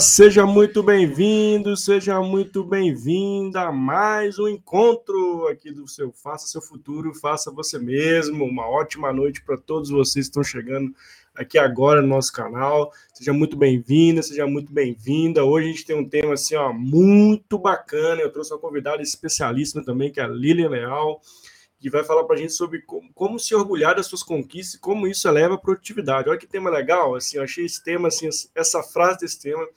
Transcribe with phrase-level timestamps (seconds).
[0.00, 6.60] Seja muito bem-vindo, seja muito bem-vinda a mais um encontro aqui do seu Faça Seu
[6.60, 8.44] Futuro, Faça Você Mesmo.
[8.44, 10.92] Uma ótima noite para todos vocês que estão chegando
[11.34, 12.92] aqui agora no nosso canal.
[13.12, 15.44] Seja muito bem-vinda, seja muito bem-vinda.
[15.44, 18.20] Hoje a gente tem um tema assim, ó, muito bacana.
[18.20, 21.20] Eu trouxe uma convidada especialíssima também, que é a Lilian Leal
[21.84, 24.80] que vai falar para a gente sobre como, como, se orgulhar das suas conquistas e
[24.80, 26.30] como isso eleva a produtividade.
[26.30, 29.68] Olha que tema legal, assim, eu achei esse tema, assim, essa frase desse tema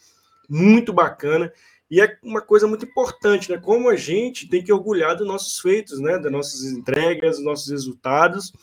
[0.48, 1.52] muito bacana
[1.92, 3.58] e é uma coisa muito importante, né?
[3.58, 6.18] Como a gente tem que orgulhar dos nossos feitos, né?
[6.18, 8.54] Das nossas entregas, dos nossos resultados.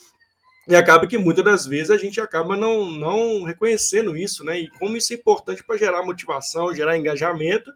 [0.66, 4.58] E acaba que muitas das vezes a gente acaba não, não reconhecendo isso, né?
[4.58, 7.70] E como isso é importante para gerar motivação, gerar engajamento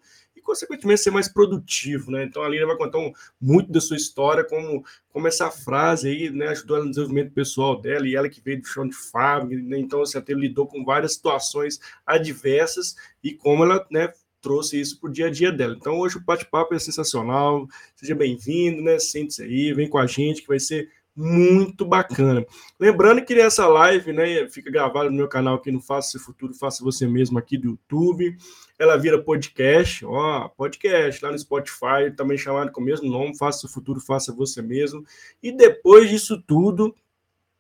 [0.49, 2.25] consequentemente, ser mais produtivo, né?
[2.25, 4.83] Então, a Lina vai contar um, muito da sua história, como,
[5.13, 8.63] como essa frase aí, né, ajudou ela no desenvolvimento pessoal dela, e ela que veio
[8.63, 9.79] do chão de fábrica, né?
[9.79, 15.11] então, assim, até lidou com várias situações adversas, e como ela, né, trouxe isso para
[15.11, 15.77] o dia a dia dela.
[15.79, 20.41] Então, hoje o bate-papo é sensacional, seja bem-vindo, né, sente-se aí, vem com a gente,
[20.41, 20.89] que vai ser
[21.19, 22.47] muito bacana.
[22.79, 26.55] Lembrando que nessa live, né, fica gravada no meu canal aqui no Faça Seu Futuro,
[26.55, 28.37] Faça Você Mesmo aqui do YouTube.
[28.79, 33.59] Ela vira podcast, ó, podcast lá no Spotify, também chamado com o mesmo nome, Faça
[33.59, 35.05] Seu Futuro, Faça Você Mesmo.
[35.43, 36.95] E depois disso tudo,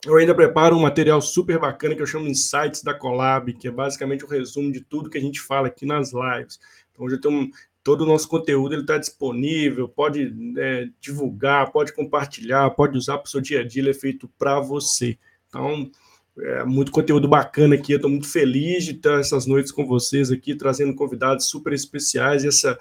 [0.06, 3.72] eu ainda preparo um material super bacana que eu chamo Insights da Collab, que é
[3.72, 6.60] basicamente o um resumo de tudo que a gente fala aqui nas lives.
[6.92, 7.50] Então, hoje eu tenho
[7.82, 13.26] todo o nosso conteúdo ele está disponível, pode é, divulgar, pode compartilhar, pode usar para
[13.26, 15.18] o seu dia a dia, ele é feito para você.
[15.48, 15.90] Então,
[16.38, 20.30] é muito conteúdo bacana aqui, eu estou muito feliz de estar essas noites com vocês
[20.30, 22.78] aqui, trazendo convidados super especiais, essa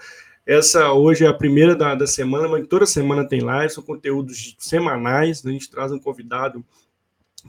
[0.47, 4.55] essa hoje é a primeira da, da semana, mas toda semana tem live, são conteúdos
[4.57, 5.51] semanais, né?
[5.51, 6.63] a gente traz um convidado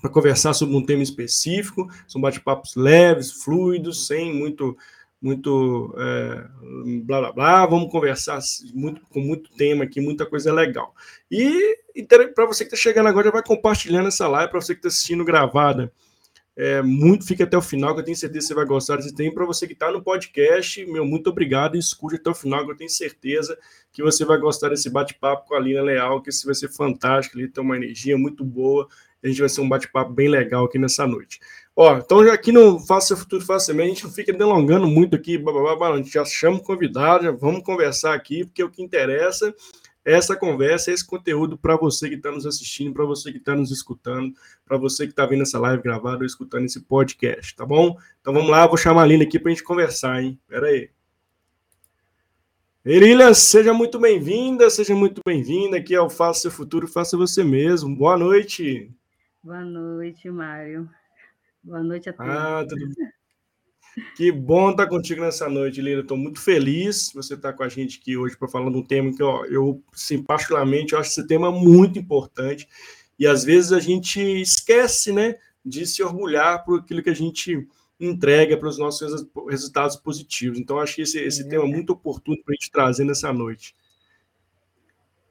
[0.00, 4.76] para conversar sobre um tema específico, são bate-papos leves, fluidos, sem muito
[5.20, 6.44] muito é,
[7.02, 8.38] blá blá blá, vamos conversar
[8.72, 10.94] muito, com muito tema aqui, muita coisa legal.
[11.30, 14.74] E, e para você que está chegando agora, já vai compartilhando essa live, para você
[14.74, 15.92] que está assistindo gravada,
[16.60, 19.14] é, muito, fica até o final, que eu tenho certeza que você vai gostar desse
[19.14, 19.32] tema.
[19.32, 22.76] Para você que está no podcast, meu, muito obrigado escute até o final, que eu
[22.76, 23.56] tenho certeza
[23.92, 27.38] que você vai gostar desse bate-papo com a Lina Leal, que esse vai ser fantástico,
[27.38, 28.88] ele tem uma energia muito boa,
[29.22, 31.38] a gente vai ser um bate-papo bem legal aqui nessa noite.
[31.80, 35.14] Ó, então já aqui no Faça Seu Futuro, Seu a gente não fica delongando muito
[35.14, 35.52] aqui, blá,
[35.92, 39.54] a gente já chama o convidado, já vamos conversar aqui, porque o que interessa
[40.04, 43.38] é essa conversa, é esse conteúdo para você que está nos assistindo, para você que
[43.38, 44.34] está nos escutando,
[44.66, 47.96] para você que está vendo essa live gravada ou escutando esse podcast, tá bom?
[48.20, 50.36] Então vamos lá, vou chamar a Lina aqui para a gente conversar, hein?
[50.48, 50.90] Pera aí.
[52.84, 57.94] Erilha, seja muito bem-vinda, seja muito bem-vinda aqui ao Faça Seu Futuro, Faça Você Mesmo.
[57.94, 58.90] Boa noite.
[59.44, 60.90] Boa noite, Mário.
[61.62, 62.32] Boa noite a todos.
[62.32, 62.94] Ah, tudo
[64.16, 66.02] Que bom estar contigo nessa noite, Lila.
[66.02, 69.14] Estou muito feliz você estar com a gente aqui hoje para falar de um tema
[69.14, 72.68] que ó, eu, sim, particularmente, eu acho esse tema muito importante.
[73.18, 77.66] E às vezes a gente esquece, né, de se orgulhar por aquilo que a gente
[78.00, 80.58] entrega para os nossos resultados positivos.
[80.58, 83.32] Então, acho que esse, esse é tema é muito oportuno para a gente trazer nessa
[83.32, 83.74] noite.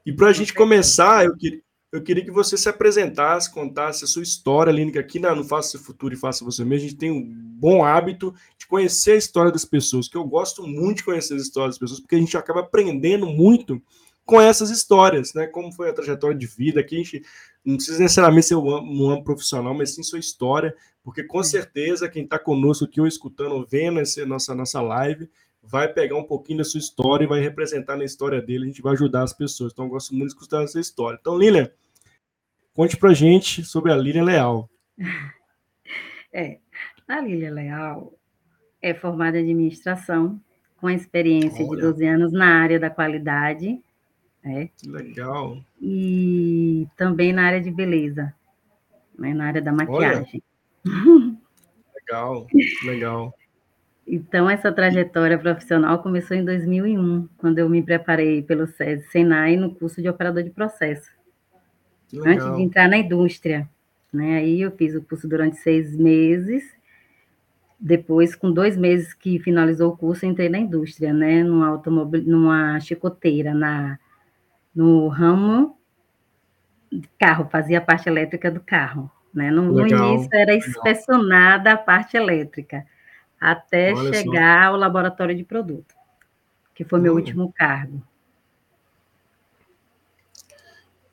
[0.05, 1.61] E para a gente começar, eu queria
[1.91, 5.69] eu queria que você se apresentasse, contasse a sua história, Línica, aqui na, no Faça
[5.69, 6.85] Seu Futuro e Faça Você Mesmo.
[6.85, 10.67] A gente tem um bom hábito de conhecer a história das pessoas, que eu gosto
[10.67, 13.81] muito de conhecer as histórias das pessoas, porque a gente acaba aprendendo muito
[14.25, 15.47] com essas histórias, né?
[15.47, 17.23] Como foi a trajetória de vida, que a gente
[17.63, 22.25] não precisa necessariamente ser um âmbito profissional, mas sim sua história, porque com certeza quem
[22.25, 25.29] está conosco aqui ou escutando ou vendo essa nossa, nossa live
[25.69, 28.81] vai pegar um pouquinho da sua história e vai representar na história dele, a gente
[28.81, 29.73] vai ajudar as pessoas.
[29.73, 31.17] Então, eu gosto muito de escutar essa história.
[31.19, 31.69] Então, Lilian,
[32.73, 34.69] conte pra gente sobre a Lilian Leal.
[36.33, 36.59] É,
[37.07, 38.13] a Lilian Leal
[38.79, 40.39] é formada em administração,
[40.75, 41.77] com experiência Olha.
[41.77, 43.81] de 12 anos na área da qualidade.
[44.43, 44.69] Né?
[44.85, 45.57] Legal.
[45.81, 48.31] E também na área de beleza,
[49.17, 49.33] né?
[49.33, 50.43] na área da maquiagem.
[50.85, 51.37] Olha.
[52.07, 52.47] Legal,
[52.85, 53.33] legal.
[54.07, 59.75] Então, essa trajetória profissional começou em 2001, quando eu me preparei pelo SESI Senai no
[59.75, 61.11] curso de operador de processo.
[62.13, 62.33] Legal.
[62.33, 63.67] Antes de entrar na indústria.
[64.13, 64.37] Né?
[64.37, 66.63] Aí eu fiz o curso durante seis meses.
[67.77, 71.43] Depois, com dois meses que finalizou o curso, entrei na indústria, né?
[71.43, 72.23] Numa, automobil...
[72.23, 73.99] numa chicoteira, na...
[74.73, 75.77] no ramo
[76.89, 79.11] de carro, fazia a parte elétrica do carro.
[79.33, 79.51] Né?
[79.51, 82.85] No, no início era inspecionada a parte elétrica
[83.39, 84.73] até Olha chegar só.
[84.73, 85.95] ao laboratório de produto,
[86.73, 88.01] que foi meu último cargo.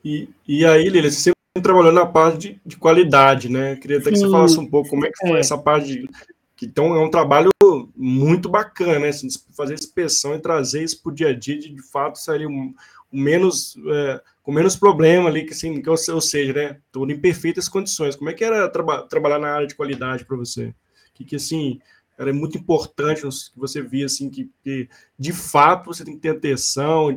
[0.05, 3.77] E, e aí, Lília, você sempre trabalhou na parte de, de qualidade, né?
[3.77, 4.13] Queria até Sim.
[4.13, 5.41] que você falasse um pouco como é que foi é.
[5.41, 6.09] essa parte de
[6.57, 7.51] que então é um trabalho
[7.97, 9.09] muito bacana, né?
[9.09, 12.47] Assim, fazer inspeção e trazer isso para o dia a dia, de, de fato sair
[12.47, 12.75] um,
[13.13, 16.79] um menos é, com menos problema ali, que assim, que, ou, ou seja, né?
[16.93, 18.15] Tudo em perfeitas condições.
[18.15, 20.75] Como é que era traba trabalhar na área de qualidade para você?
[21.15, 21.81] Que, que assim
[22.19, 24.89] era muito importante que você via assim que, que,
[25.19, 27.09] de fato você tem que ter atenção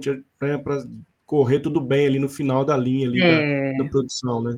[0.41, 0.83] né, para
[1.25, 3.73] correr tudo bem ali no final da linha ali é...
[3.73, 4.57] da, da produção, né?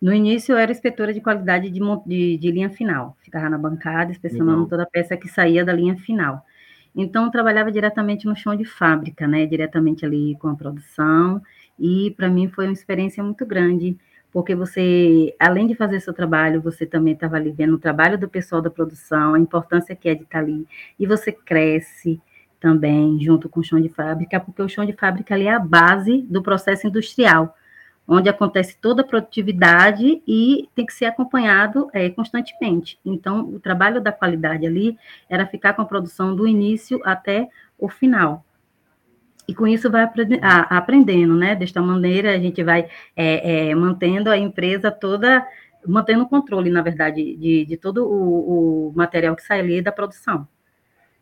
[0.00, 3.16] No início, eu era inspetora de qualidade de, de, de linha final.
[3.20, 6.44] Ficava na bancada, inspecionando toda a peça que saía da linha final.
[6.94, 9.44] Então, trabalhava diretamente no chão de fábrica, né?
[9.44, 11.42] Diretamente ali com a produção.
[11.78, 13.98] E, para mim, foi uma experiência muito grande,
[14.32, 18.28] porque você, além de fazer seu trabalho, você também estava ali vendo o trabalho do
[18.28, 20.66] pessoal da produção, a importância que é de estar ali.
[20.98, 22.20] E você cresce
[22.60, 25.58] também junto com o chão de fábrica, porque o chão de fábrica ali é a
[25.58, 27.54] base do processo industrial
[28.08, 32.98] onde acontece toda a produtividade e tem que ser acompanhado é, constantemente.
[33.04, 34.96] Então, o trabalho da qualidade ali
[35.28, 37.46] era ficar com a produção do início até
[37.78, 38.42] o final.
[39.48, 40.06] E com isso vai
[40.68, 41.56] aprendendo, né?
[41.56, 42.86] Desta maneira, a gente vai
[43.16, 45.42] é, é, mantendo a empresa toda,
[45.86, 49.90] mantendo o controle, na verdade, de, de todo o, o material que sai ali da
[49.90, 50.46] produção.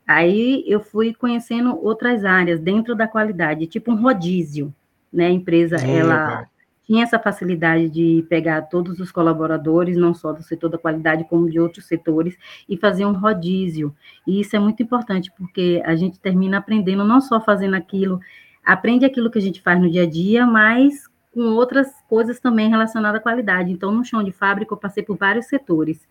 [0.05, 4.75] Aí eu fui conhecendo outras áreas dentro da qualidade, tipo um rodízio,
[5.13, 5.27] né?
[5.27, 6.49] A empresa, hum, ela
[6.87, 11.51] tinha essa facilidade de pegar todos os colaboradores, não só do setor da qualidade, como
[11.51, 12.37] de outros setores,
[12.69, 13.95] e fazer um rodízio.
[14.27, 18.21] E isso é muito importante, porque a gente termina aprendendo, não só fazendo aquilo,
[18.65, 22.71] aprende aquilo que a gente faz no dia a dia, mas com outras coisas também
[22.71, 23.71] relacionadas à qualidade.
[23.71, 26.07] Então, no chão de fábrica, eu passei por vários setores.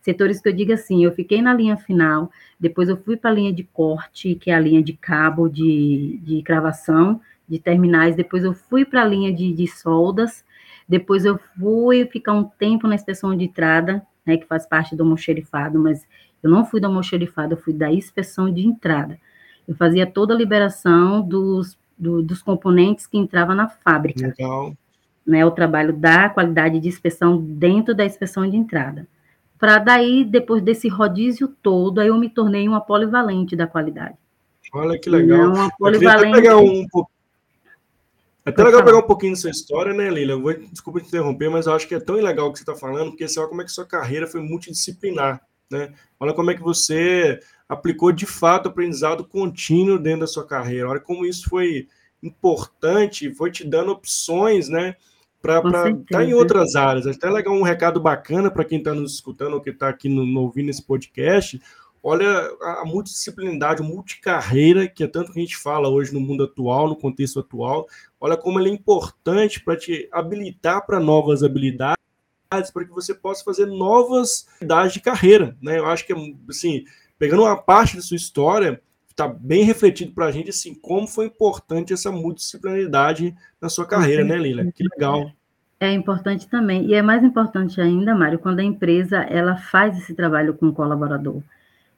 [0.00, 3.32] Setores que eu digo assim, eu fiquei na linha final, depois eu fui para a
[3.32, 8.44] linha de corte, que é a linha de cabo de, de cravação, de terminais, depois
[8.44, 10.44] eu fui para a linha de, de, soldas,
[10.88, 15.02] depois eu fui ficar um tempo na inspeção de entrada, né, que faz parte do
[15.02, 16.06] almoxerifado, mas
[16.42, 19.18] eu não fui do almoxerifado, eu fui da inspeção de entrada.
[19.66, 24.28] Eu fazia toda a liberação dos, do, dos componentes que entravam na fábrica.
[24.38, 24.74] Legal.
[25.26, 29.06] Né, o trabalho da qualidade de inspeção dentro da inspeção de entrada.
[29.58, 34.14] Para daí, depois desse rodízio todo, aí eu me tornei uma polivalente da qualidade.
[34.72, 35.52] Olha que legal.
[35.52, 36.26] Uma polivalente...
[36.26, 36.86] Eu pegar um, é
[38.48, 40.32] até legal pegar um pouquinho dessa história, né, Lila?
[40.32, 42.62] Eu vou, desculpa te interromper, mas eu acho que é tão legal o que você
[42.62, 45.40] está falando, porque você olha como é que sua carreira foi multidisciplinar,
[45.70, 45.92] né?
[46.18, 50.88] Olha como é que você aplicou de fato aprendizado contínuo dentro da sua carreira.
[50.88, 51.86] Olha como isso foi
[52.22, 54.96] importante, foi te dando opções, né?
[55.40, 57.06] Para estar tá em outras áreas.
[57.06, 60.08] É até legal um recado bacana para quem está nos escutando ou que está aqui
[60.08, 61.60] no, no, ouvindo esse podcast.
[62.02, 66.88] Olha a, multidisciplinaridade, multicarreira, que é tanto que a gente fala hoje no mundo atual,
[66.88, 67.86] no contexto atual.
[68.20, 71.98] Olha como ele é importante para te habilitar para novas habilidades,
[72.48, 75.56] para que você possa fazer novas habilidades de carreira.
[75.60, 75.78] Né?
[75.78, 76.14] Eu acho que,
[76.48, 76.84] assim,
[77.18, 81.26] pegando uma parte da sua história, está bem refletido para a gente assim, como foi
[81.26, 84.70] importante essa multidisciplinaridade na sua carreira, né, Lila?
[84.72, 85.32] Que legal.
[85.80, 90.14] É importante também, e é mais importante ainda, Mário, quando a empresa ela faz esse
[90.14, 91.40] trabalho com o colaborador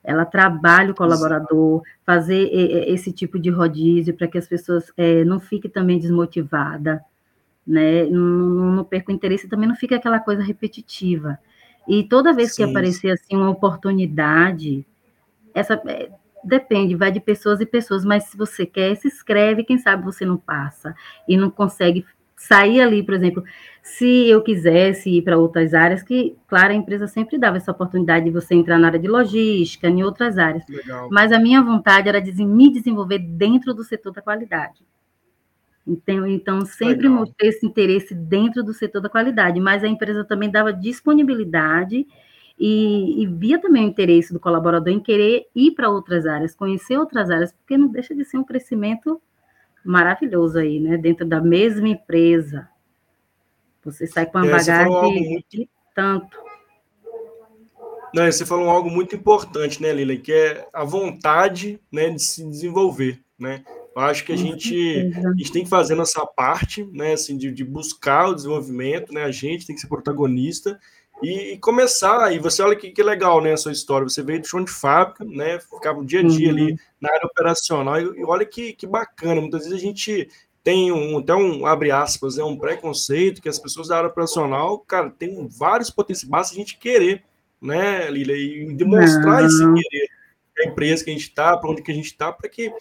[0.02, 2.48] ela trabalha o colaborador, fazer
[2.88, 7.00] esse tipo de rodízio para que as pessoas é, não fiquem também desmotivadas,
[7.66, 8.04] né?
[8.06, 8.20] Não,
[8.76, 11.38] não percam interesse, também não fica aquela coisa repetitiva.
[11.86, 12.64] E toda vez Sim.
[12.64, 14.86] que aparecer assim uma oportunidade,
[15.54, 16.10] essa é,
[16.42, 20.24] depende, vai de pessoas e pessoas, mas se você quer, se inscreve, quem sabe você
[20.24, 20.94] não passa
[21.28, 22.04] e não consegue
[22.40, 23.44] sair ali, por exemplo,
[23.82, 28.24] se eu quisesse ir para outras áreas, que, claro, a empresa sempre dava essa oportunidade
[28.24, 30.66] de você entrar na área de logística, em outras áreas.
[30.66, 31.08] Legal.
[31.12, 34.82] Mas a minha vontade era de me desenvolver dentro do setor da qualidade.
[35.86, 37.20] Então, então sempre Legal.
[37.20, 42.06] mostrei esse interesse dentro do setor da qualidade, mas a empresa também dava disponibilidade
[42.58, 46.96] e, e via também o interesse do colaborador em querer ir para outras áreas, conhecer
[46.96, 49.20] outras áreas, porque não deixa de ser um crescimento
[49.84, 50.96] maravilhoso aí, né?
[50.96, 52.68] Dentro da mesma empresa.
[53.84, 55.46] Você sai com uma é, bagagem muito...
[55.48, 56.38] de tanto.
[58.14, 62.44] Não, você falou algo muito importante, né, Lila, que é a vontade né, de se
[62.44, 63.62] desenvolver, né?
[63.94, 67.50] Eu acho que a gente, a gente tem que fazer nossa parte, né, assim, de,
[67.52, 69.24] de buscar o desenvolvimento, né?
[69.24, 70.78] A gente tem que ser protagonista
[71.22, 72.32] e, e começar.
[72.32, 74.08] E você olha que, que legal, né, a sua história.
[74.08, 75.58] Você veio do chão de fábrica, né?
[75.60, 76.56] Ficava o dia a dia uhum.
[76.56, 78.00] ali na área operacional.
[78.00, 79.40] E, e olha que, que bacana.
[79.40, 80.28] Muitas vezes a gente
[80.62, 84.78] tem um, até um, abre aspas, é um preconceito que as pessoas da área operacional,
[84.80, 87.24] cara, tem vários potenciais, basta a gente querer,
[87.60, 89.46] né, Lila, e demonstrar Não.
[89.46, 90.08] esse querer
[90.60, 92.72] a empresa que a gente está, para onde que a gente está, para que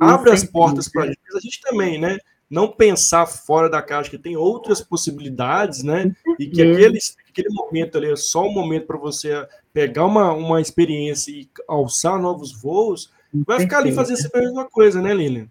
[0.00, 4.10] abra as portas para a gente, a gente também, né, não pensar fora da caixa,
[4.10, 8.86] que tem outras possibilidades, né, e que aqueles aquele momento ali é só um momento
[8.86, 13.12] para você pegar uma, uma experiência e alçar novos voos,
[13.46, 15.48] vai ficar ali fazendo a mesma coisa, né, Lilian?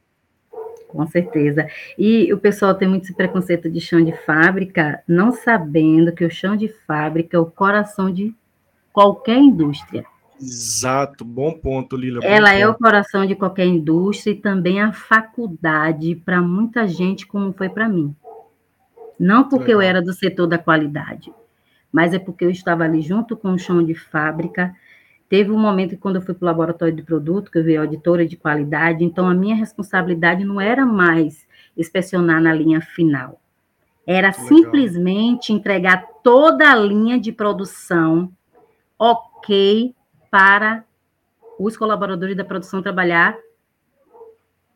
[0.88, 1.68] Com certeza.
[1.98, 6.32] E o pessoal tem muito esse preconceito de chão de fábrica, não sabendo que o
[6.32, 8.34] chão de fábrica é o coração de
[8.92, 10.06] qualquer indústria.
[10.42, 12.20] Exato, bom ponto, Lila.
[12.24, 12.62] Ela ponto.
[12.62, 17.70] é o coração de qualquer indústria e também a faculdade para muita gente, como foi
[17.70, 18.16] para mim.
[19.20, 19.82] Não porque Legal.
[19.82, 21.32] eu era do setor da qualidade,
[21.92, 24.76] mas é porque eu estava ali junto com o chão de fábrica.
[25.30, 27.78] Teve um momento que, quando eu fui para o laboratório de produto, que eu vi
[27.78, 33.40] auditora de qualidade, então a minha responsabilidade não era mais inspecionar na linha final.
[34.06, 34.48] Era Legal.
[34.48, 38.32] simplesmente entregar toda a linha de produção
[39.00, 39.96] ok
[40.36, 40.84] para
[41.58, 43.38] os colaboradores da produção trabalhar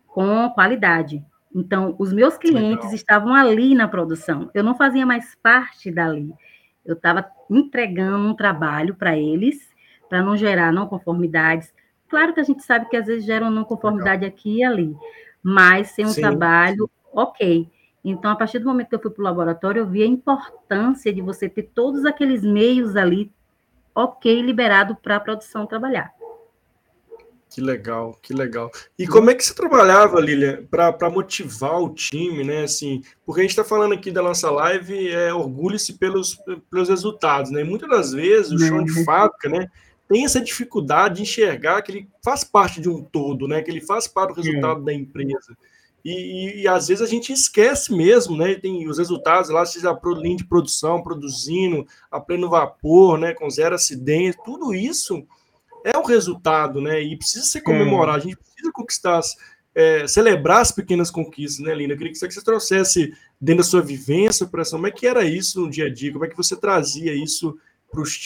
[0.07, 1.21] com qualidade.
[1.53, 2.95] Então, os meus clientes Legal.
[2.95, 4.49] estavam ali na produção.
[4.53, 6.33] Eu não fazia mais parte dali.
[6.85, 9.69] Eu estava entregando um trabalho para eles,
[10.07, 11.73] para não gerar não conformidades.
[12.07, 14.29] Claro que a gente sabe que às vezes geram não conformidade Legal.
[14.29, 14.95] aqui e ali,
[15.43, 16.21] mas sem um Sim.
[16.21, 17.69] trabalho ok.
[18.01, 21.11] Então, a partir do momento que eu fui para o laboratório, eu vi a importância
[21.11, 23.29] de você ter todos aqueles meios ali
[24.03, 26.13] ok liberado para a produção trabalhar.
[27.49, 28.69] Que legal, que legal.
[28.97, 32.63] E como é que você trabalhava, Lilian, para motivar o time, né?
[32.63, 36.39] Assim, porque a gente está falando aqui da nossa live, é orgulhe-se pelos,
[36.69, 37.63] pelos resultados, né?
[37.63, 39.03] muitas das vezes o chão de uhum.
[39.03, 39.67] fábrica, né?
[40.07, 43.61] Tem essa dificuldade de enxergar que ele faz parte de um todo, né?
[43.63, 45.57] Que ele faz parte do resultado da empresa.
[46.03, 48.55] E, e, e, às vezes a gente esquece mesmo, né?
[48.55, 53.33] Tem os resultados lá, seja a linha de produção, produzindo a pleno vapor, né?
[53.33, 55.25] Com zero acidente, tudo isso
[55.83, 57.01] é o resultado, né?
[57.01, 59.21] E precisa ser comemorado, a gente precisa conquistar,
[59.75, 61.93] é, celebrar as pequenas conquistas, né, Lina?
[61.93, 65.61] Eu queria que você trouxesse dentro da sua vivência, para como é que era isso
[65.61, 67.57] no dia a dia, como é que você trazia isso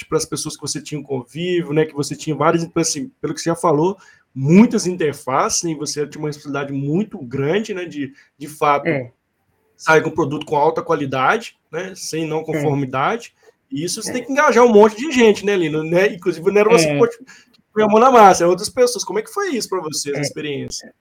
[0.09, 1.85] para as pessoas que você tinha um convívio, né?
[1.85, 3.97] Que você tinha várias, assim, pelo que você já falou,
[4.33, 7.85] muitas interfaces, e você tinha uma responsabilidade muito grande, né?
[7.85, 9.11] De, de fato, é.
[9.77, 11.93] sair com um produto com alta qualidade, né?
[11.95, 13.33] Sem não conformidade.
[13.49, 13.53] É.
[13.71, 14.13] E isso você é.
[14.13, 15.83] tem que engajar um monte de gente, né, Lino?
[15.83, 16.13] Né?
[16.13, 16.99] Inclusive, não era você é.
[16.99, 17.23] que
[17.73, 19.03] põe a mão na massa, é outras pessoas.
[19.03, 20.21] Como é que foi isso para você, essa é.
[20.21, 20.93] experiência?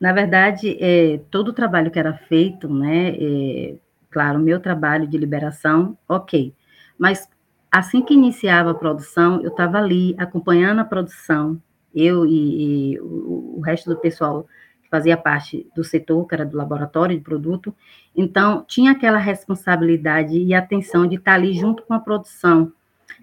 [0.00, 3.74] Na verdade, é, todo o trabalho que era feito, né, é,
[4.10, 6.52] claro, meu trabalho de liberação, ok.
[6.98, 7.28] Mas
[7.70, 11.60] assim que iniciava a produção, eu estava ali acompanhando a produção,
[11.94, 14.46] eu e, e o, o, resto do pessoal
[14.82, 17.74] que fazia parte do setor, que era do laboratório de produto,
[18.14, 22.72] então tinha aquela responsabilidade e atenção de estar ali junto com a produção.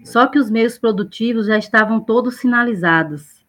[0.04, 3.44] Só que os meios produtivos já estavam todos sinalizados,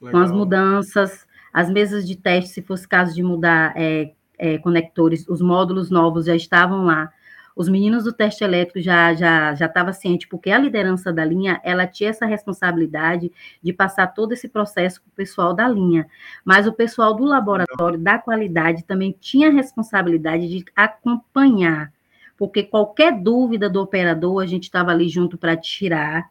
[0.00, 0.12] Legal.
[0.12, 5.26] com as mudanças, as mesas de teste, se fosse caso de mudar é, é, conectores,
[5.28, 7.10] os módulos novos já estavam lá.
[7.56, 11.58] Os meninos do teste elétrico já já já estava ciente, porque a liderança da linha,
[11.64, 13.32] ela tinha essa responsabilidade
[13.62, 16.06] de passar todo esse processo para o pessoal da linha.
[16.44, 21.90] Mas o pessoal do laboratório da qualidade também tinha a responsabilidade de acompanhar,
[22.36, 26.30] porque qualquer dúvida do operador, a gente estava ali junto para tirar,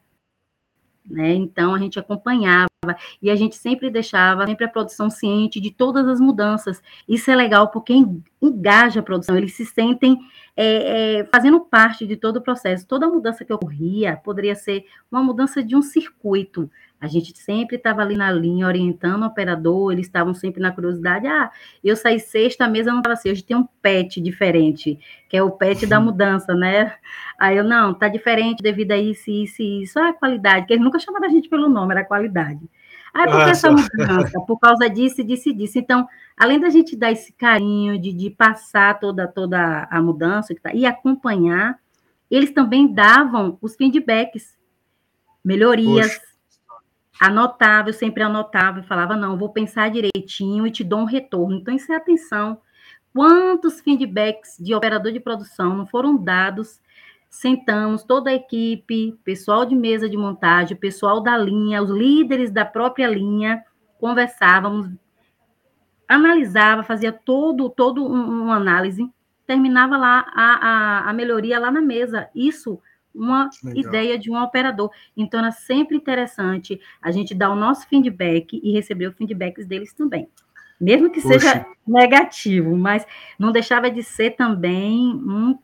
[1.10, 1.34] né?
[1.34, 2.67] Então a gente acompanhava
[3.22, 6.82] e a gente sempre deixava sempre a produção ciente de todas as mudanças.
[7.08, 7.94] Isso é legal porque
[8.42, 10.20] engaja a produção, eles se sentem
[10.58, 12.88] é, é, fazendo parte de todo o processo.
[12.88, 16.70] Toda mudança que ocorria poderia ser uma mudança de um circuito.
[17.00, 21.27] A gente sempre estava ali na linha, orientando o operador, eles estavam sempre na curiosidade.
[21.27, 21.51] Ah,
[21.84, 23.30] eu saí sexta, a mesa não estava assim.
[23.30, 24.98] Hoje tem um pet diferente,
[25.30, 26.96] que é o pet da mudança, né?
[27.38, 30.00] Aí eu, não, tá diferente devido a isso, isso e isso.
[30.00, 32.62] Ah, qualidade, que eles nunca chamaram a gente pelo nome, era qualidade.
[33.17, 34.41] Ah, por que essa mudança?
[34.41, 35.79] Por causa disso, disso e disso.
[35.79, 36.05] Então,
[36.36, 40.86] além da gente dar esse carinho de, de passar toda, toda a mudança tá, e
[40.86, 41.79] acompanhar,
[42.29, 44.57] eles também davam os feedbacks,
[45.41, 46.81] melhorias, Poxa.
[47.22, 51.55] anotava, eu sempre anotava e falava, não, vou pensar direitinho e te dou um retorno.
[51.55, 52.60] Então, isso é atenção.
[53.13, 56.81] Quantos feedbacks de operador de produção não foram dados
[57.36, 62.63] sentamos toda a equipe, pessoal de mesa de montagem, pessoal da linha, os líderes da
[62.63, 63.63] própria linha,
[64.00, 64.89] conversávamos,
[66.08, 69.10] analisava, fazia todo, todo um, um análise,
[69.46, 70.68] terminava lá a,
[71.08, 72.30] a, a, melhoria lá na mesa.
[72.34, 72.80] Isso,
[73.13, 73.84] uma Legal.
[73.84, 74.89] ideia de um operador.
[75.15, 79.94] Então, era sempre interessante a gente dar o nosso feedback e receber os feedbacks deles
[79.94, 80.30] também.
[80.80, 81.39] Mesmo que Poxa.
[81.39, 83.06] seja negativo, mas
[83.38, 85.58] não deixava de ser também um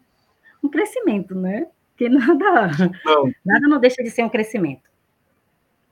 [0.64, 1.68] um crescimento, né?
[1.98, 2.72] Que nada
[3.06, 3.32] não.
[3.46, 4.90] nada não deixa de ser um crescimento.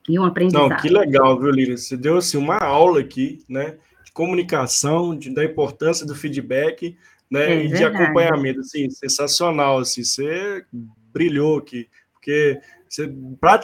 [0.08, 0.70] E um aprendizado.
[0.70, 1.76] Não, que legal, viu, Lívia?
[1.76, 3.76] Você deu assim, uma aula aqui, né?
[4.04, 6.96] De comunicação, de, da importância do feedback,
[7.30, 7.52] né?
[7.52, 7.76] É, e verdade.
[7.76, 10.64] de acompanhamento, assim, sensacional, assim, você
[11.12, 13.12] brilhou aqui, porque você,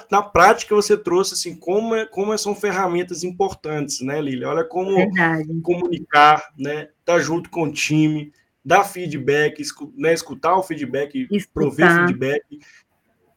[0.09, 4.49] na prática você trouxe assim como, é, como são ferramentas importantes, né, Lília?
[4.49, 5.61] Olha como Verdade.
[5.63, 6.91] comunicar, né?
[7.05, 8.33] Tá junto com o time,
[8.67, 9.63] dar feedback,
[9.97, 11.53] né, escutar o feedback, escutar.
[11.55, 12.43] prover feedback,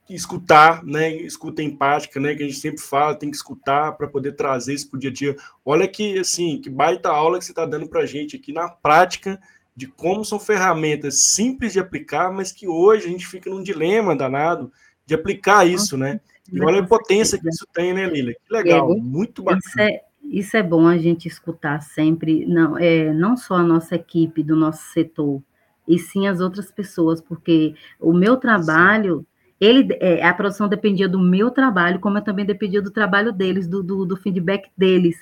[0.09, 4.31] escutar, né, escuta empática, né, que a gente sempre fala, tem que escutar para poder
[4.31, 5.36] trazer isso para o dia a dia.
[5.63, 8.67] Olha que, assim, que baita aula que você está dando para a gente aqui na
[8.67, 9.39] prática
[9.75, 14.15] de como são ferramentas simples de aplicar, mas que hoje a gente fica num dilema
[14.15, 14.74] danado
[15.05, 16.19] de aplicar isso, né?
[16.51, 18.33] E olha a potência que isso tem, né, Lila?
[18.33, 19.62] Que legal, muito bacana.
[19.63, 23.95] Isso é, isso é bom a gente escutar sempre, não, é, não só a nossa
[23.95, 25.41] equipe do nosso setor,
[25.88, 29.25] e sim as outras pessoas, porque o meu trabalho,
[29.59, 33.67] ele, é, a produção dependia do meu trabalho, como eu também dependia do trabalho deles,
[33.67, 35.17] do, do, do feedback deles.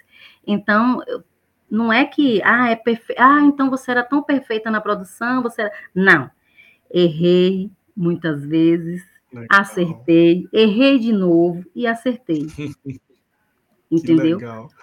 [0.45, 1.01] Então,
[1.71, 3.15] não é que, ah, é perfe...
[3.17, 5.71] ah, então você era tão perfeita na produção, você era...
[5.95, 6.29] Não.
[6.91, 9.47] Errei muitas vezes, Legal.
[9.49, 12.45] acertei, errei de novo e acertei.
[13.89, 14.39] Entendeu?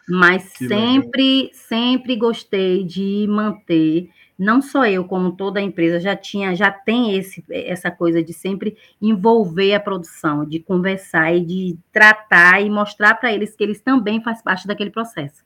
[0.08, 1.50] Mas que sempre, legal.
[1.54, 7.16] sempre gostei de manter, não só eu, como toda a empresa já tinha, já tem
[7.16, 13.14] esse, essa coisa de sempre envolver a produção, de conversar e de tratar e mostrar
[13.14, 15.44] para eles que eles também fazem parte daquele processo.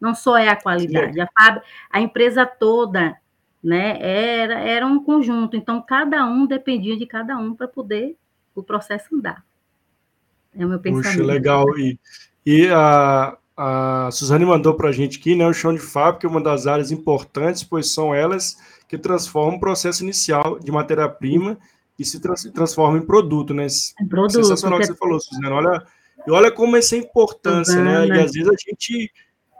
[0.00, 1.28] Não só é a qualidade, a,
[1.90, 3.16] a empresa toda,
[3.62, 8.16] né, era, era um conjunto, então cada um dependia de cada um para poder
[8.54, 9.44] o processo andar.
[10.56, 11.18] É o meu pensamento.
[11.18, 11.78] Puxa, legal.
[11.78, 11.98] E,
[12.44, 15.46] e a, a Suzane mandou para a gente aqui, né?
[15.46, 18.56] O chão de fábrica é uma das áreas importantes, pois são elas
[18.88, 21.58] que transformam o processo inicial de matéria-prima
[21.98, 23.66] e se trans, transformam em produto, né?
[24.08, 25.46] Produto, Sensacional que você falou, Suzane.
[25.46, 25.86] Olha,
[26.26, 28.06] e olha como essa é importância, né?
[28.06, 29.10] E às vezes a gente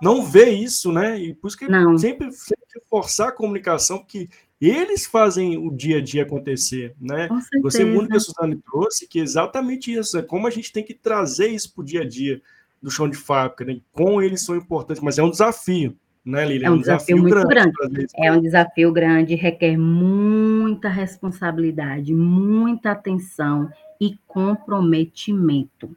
[0.02, 1.18] não vê isso, né?
[1.18, 1.66] E por isso que
[1.98, 4.28] sempre, sempre forçar a comunicação, porque
[4.60, 7.28] eles fazem o dia a dia acontecer, né?
[7.62, 10.84] Você muito que a Suzane trouxe, que é exatamente isso, é como a gente tem
[10.84, 12.42] que trazer isso para o dia a dia
[12.84, 13.80] do chão de fábrica, né?
[13.92, 16.68] Com eles são importantes, mas é um desafio, né, Lilian?
[16.68, 17.72] É um, desafio, desafio, muito grande.
[17.72, 18.06] grande.
[18.14, 25.96] É um desafio grande, requer muita responsabilidade, muita atenção e comprometimento.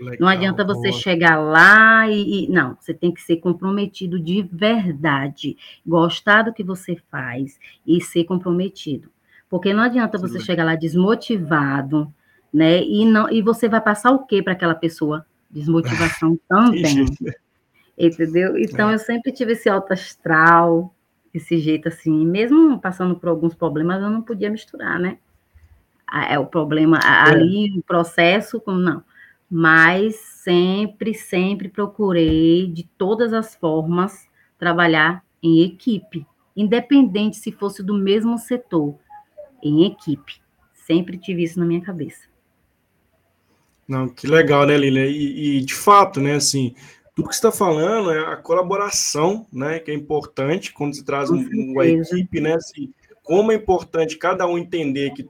[0.00, 1.00] Legal, não adianta você boa.
[1.00, 6.64] chegar lá e, e, Não, você tem que ser comprometido de verdade, gostar do que
[6.64, 9.10] você faz e ser comprometido.
[9.50, 10.46] Porque não adianta você Sim.
[10.46, 12.12] chegar lá desmotivado,
[12.52, 12.82] né?
[12.82, 15.26] E, não, e você vai passar o quê para aquela pessoa?
[15.52, 17.06] Desmotivação também.
[17.98, 18.56] entendeu?
[18.58, 18.94] Então, é.
[18.94, 20.94] eu sempre tive esse alto astral,
[21.32, 25.18] esse jeito assim, mesmo passando por alguns problemas, eu não podia misturar, né?
[26.28, 27.30] É o problema é.
[27.30, 29.02] ali, o processo, não
[29.54, 34.26] mas sempre, sempre procurei, de todas as formas,
[34.58, 38.98] trabalhar em equipe, independente se fosse do mesmo setor,
[39.62, 40.40] em equipe.
[40.72, 42.31] Sempre tive isso na minha cabeça.
[43.86, 45.06] Não, que legal, né, Lilian?
[45.06, 46.74] E, e, de fato, né, assim,
[47.14, 51.30] tudo que você está falando é a colaboração, né, que é importante quando se traz
[51.30, 52.92] um, uma equipe, né, assim,
[53.22, 55.28] como é importante cada um entender que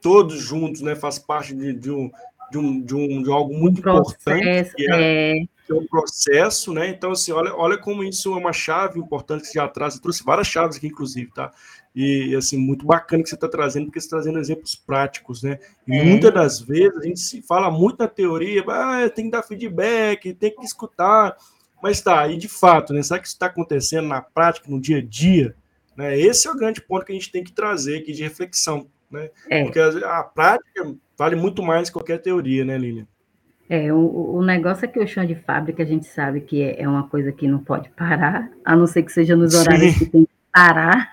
[0.00, 2.10] todos juntos, né, faz parte de, de um,
[2.50, 5.34] de, um, de, um, de algo muito um importante, que é, é...
[5.66, 6.88] que é o processo, né?
[6.88, 9.94] Então, assim, olha, olha como isso é uma chave importante que você já traz.
[9.94, 11.50] Eu trouxe várias chaves aqui, inclusive, tá?
[11.94, 15.58] E, assim, muito bacana que você está trazendo, porque você está trazendo exemplos práticos, né?
[15.86, 16.04] E é.
[16.04, 20.32] muitas das vezes a gente se fala muito na teoria, ah, tem que dar feedback,
[20.32, 21.36] tem que escutar,
[21.82, 23.02] mas tá, e de fato, né?
[23.02, 25.54] Sabe que isso está acontecendo na prática, no dia a dia?
[25.96, 26.18] Né?
[26.18, 29.30] Esse é o grande ponto que a gente tem que trazer aqui de reflexão, né?
[29.50, 29.64] É.
[29.64, 33.06] Porque a, a prática vale muito mais que qualquer teoria, né, Lilian?
[33.68, 36.82] É, o, o negócio é que o chão de fábrica a gente sabe que é,
[36.82, 39.98] é uma coisa que não pode parar, a não ser que seja nos horários Sim.
[39.98, 41.10] que tem que parar,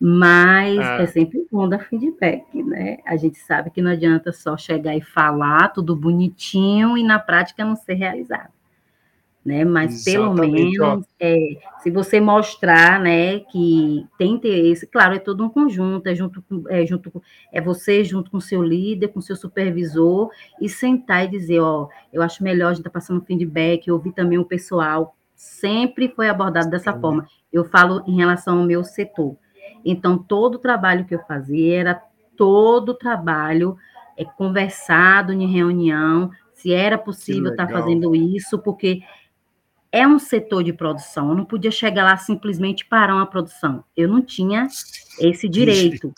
[0.00, 1.02] mas ah.
[1.02, 2.98] é sempre bom dar feedback, né?
[3.06, 7.64] A gente sabe que não adianta só chegar e falar tudo bonitinho e na prática
[7.64, 8.52] não ser realizado
[9.48, 9.64] né?
[9.64, 11.38] Mas Exatamente, pelo menos, é,
[11.82, 16.64] se você mostrar, né, que tem interesse, claro, é todo um conjunto, é junto com,
[16.68, 20.30] é junto com, é você junto com seu líder, com seu supervisor
[20.60, 24.12] e sentar e dizer, ó, eu acho melhor a gente estar tá passando feedback, ouvir
[24.12, 25.16] também o pessoal.
[25.34, 27.00] Sempre foi abordado dessa Sim.
[27.00, 27.26] forma.
[27.50, 29.36] Eu falo em relação ao meu setor.
[29.90, 32.02] Então, todo o trabalho que eu fazia era
[32.36, 33.76] todo o trabalho
[34.16, 39.02] é, conversado em reunião, se era possível estar tá fazendo isso, porque
[39.90, 41.30] é um setor de produção.
[41.30, 43.82] Eu não podia chegar lá simplesmente parar uma produção.
[43.96, 44.66] Eu não tinha
[45.18, 46.12] esse direito.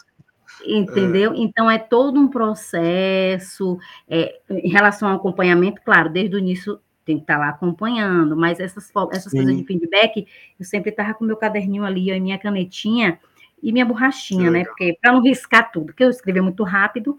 [0.66, 1.33] Entendeu?
[1.33, 1.37] É.
[1.37, 3.78] Então é todo um processo
[4.09, 8.61] é, em relação ao acompanhamento, claro, desde o início tem que estar lá acompanhando, mas
[8.61, 10.26] essas, essas coisas de feedback,
[10.59, 13.18] eu sempre estava com meu caderninho ali, a minha canetinha
[13.62, 14.64] e minha borrachinha, né?
[14.64, 17.18] Porque para não riscar tudo, porque eu escrevia muito rápido,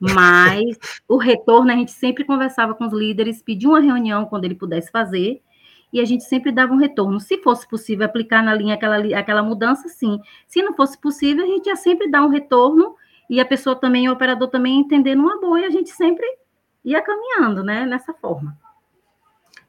[0.00, 0.76] Mas
[1.06, 4.90] o retorno, a gente sempre conversava com os líderes, pedia uma reunião quando ele pudesse
[4.90, 5.40] fazer,
[5.92, 7.20] e a gente sempre dava um retorno.
[7.20, 10.18] Se fosse possível aplicar na linha aquela, aquela mudança, sim.
[10.46, 12.96] Se não fosse possível, a gente ia sempre dar um retorno,
[13.30, 16.26] e a pessoa também, o operador também entender numa boa, e a gente sempre
[16.84, 18.56] ia caminhando, né, nessa forma.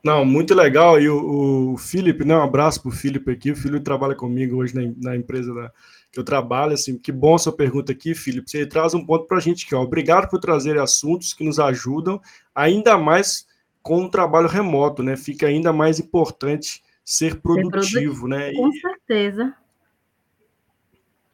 [0.04, 1.00] Não, muito legal.
[1.00, 3.52] E o, o Felipe, né, um abraço para o Felipe aqui.
[3.52, 5.72] O Felipe trabalha comigo hoje na, na empresa da,
[6.14, 6.74] que eu trabalho.
[6.74, 8.50] Assim, que bom sua pergunta aqui, Felipe.
[8.50, 9.76] Você traz um ponto para a gente aqui.
[9.76, 9.82] Ó.
[9.82, 12.22] Obrigado por trazer assuntos que nos ajudam,
[12.54, 13.48] ainda mais
[13.82, 15.18] com o trabalho remoto, né?
[15.18, 18.54] Fica ainda mais importante ser produtivo, ser né?
[18.54, 19.54] Com e, certeza.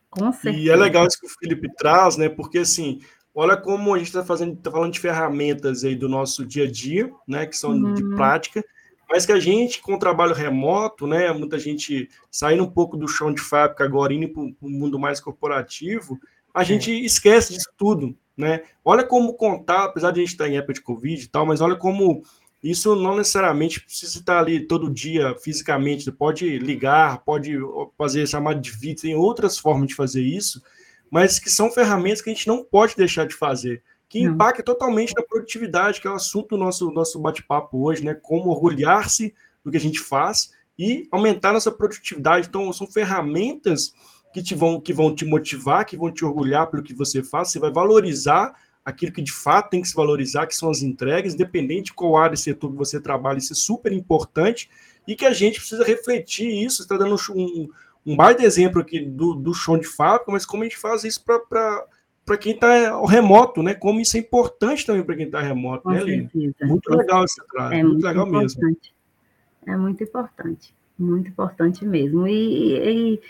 [0.10, 0.64] Com certeza.
[0.64, 2.30] E é legal isso que o Felipe traz, né?
[2.30, 3.02] Porque assim,
[3.36, 6.72] olha como a gente está fazendo, tá falando de ferramentas aí do nosso dia a
[6.72, 7.46] dia, né?
[7.46, 7.94] Que são uhum.
[7.94, 8.64] de prática
[9.10, 13.08] mas que a gente, com o trabalho remoto, né, muita gente saindo um pouco do
[13.08, 16.20] chão de fábrica agora, indo para o mundo mais corporativo,
[16.54, 16.66] a é.
[16.66, 18.62] gente esquece disso tudo, né?
[18.86, 21.60] Olha como contar, apesar de a gente estar em época de Covid e tal, mas
[21.60, 22.24] olha como
[22.62, 27.58] isso não necessariamente precisa estar ali todo dia fisicamente, pode ligar, pode
[27.98, 30.62] fazer chamada de vídeo, tem outras formas de fazer isso,
[31.10, 35.14] mas que são ferramentas que a gente não pode deixar de fazer que impacta totalmente
[35.16, 38.16] na produtividade, que é o assunto do nosso, nosso bate-papo hoje, né?
[38.16, 42.48] Como orgulhar-se do que a gente faz e aumentar nossa produtividade.
[42.48, 43.94] Então, são ferramentas
[44.34, 47.52] que, te vão, que vão te motivar, que vão te orgulhar pelo que você faz,
[47.52, 51.36] você vai valorizar aquilo que de fato tem que se valorizar, que são as entregas,
[51.36, 54.70] independente de qual área e setor que você trabalha, isso é super importante
[55.08, 56.82] e que a gente precisa refletir isso.
[56.82, 57.70] Está dando um,
[58.06, 61.24] um baita exemplo aqui do, do chão de fábrica, mas como a gente faz isso
[61.24, 61.86] para
[62.30, 63.74] para quem está remoto, né?
[63.74, 66.30] Como isso é importante também para quem está remoto, Com né, Lina?
[66.62, 68.62] Muito legal esse trabalho, é muito, muito legal importante.
[68.64, 69.74] mesmo.
[69.74, 72.28] É muito importante, muito importante mesmo.
[72.28, 73.22] E, e,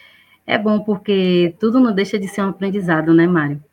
[0.46, 3.64] é bom porque tudo não deixa de ser um aprendizado, né, Mário?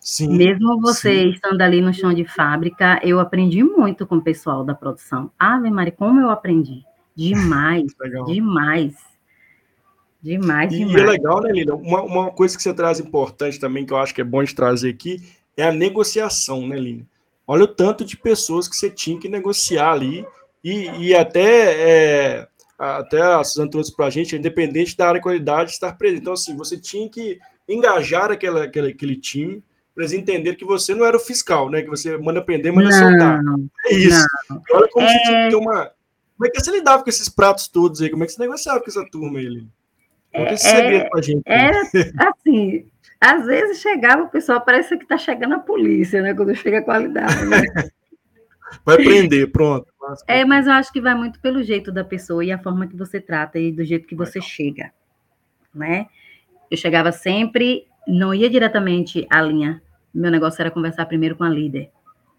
[0.00, 0.36] Sim.
[0.36, 1.30] Mesmo você sim.
[1.30, 5.30] estando ali no chão de fábrica, eu aprendi muito com o pessoal da produção.
[5.38, 6.82] Ave Maria, como eu aprendi?
[7.14, 7.94] Demais,
[8.26, 8.96] demais.
[10.22, 10.96] Demais, demais.
[10.96, 11.74] E é legal, né, Lina?
[11.74, 14.54] Uma, uma coisa que você traz importante também, que eu acho que é bom de
[14.54, 15.20] trazer aqui,
[15.56, 17.06] é a negociação, né, Lina?
[17.46, 20.24] Olha o tanto de pessoas que você tinha que negociar ali,
[20.62, 25.24] e, e até, é, até a Suzana trouxe para a gente, independente da área de
[25.24, 26.20] qualidade, estar presente.
[26.20, 29.62] Então, assim, você tinha que engajar aquela, aquele, aquele time,
[29.94, 31.82] para eles entenderem que você não era o fiscal, né?
[31.82, 33.40] Que você manda prender, manda não, soltar.
[33.86, 34.26] É isso.
[34.48, 34.62] Não.
[34.72, 35.08] Olha como é...
[35.08, 35.90] você tinha que ter uma.
[36.36, 38.08] Como é que você lidava com esses pratos todos aí?
[38.08, 39.66] Como é que você negociava com essa turma aí,
[40.32, 41.42] É, segredo pra gente.
[41.44, 41.82] Era
[42.28, 42.86] assim,
[43.20, 46.34] às vezes chegava o pessoal, parece que está chegando a polícia, né?
[46.34, 47.44] Quando chega a qualidade.
[47.46, 47.60] Né?
[48.84, 49.86] Vai prender, pronto.
[50.26, 52.96] É, mas eu acho que vai muito pelo jeito da pessoa e a forma que
[52.96, 54.48] você trata e do jeito que você Legal.
[54.48, 54.92] chega,
[55.74, 56.06] né?
[56.70, 59.82] Eu chegava sempre, não ia diretamente à linha.
[60.12, 61.90] Meu negócio era conversar primeiro com a líder.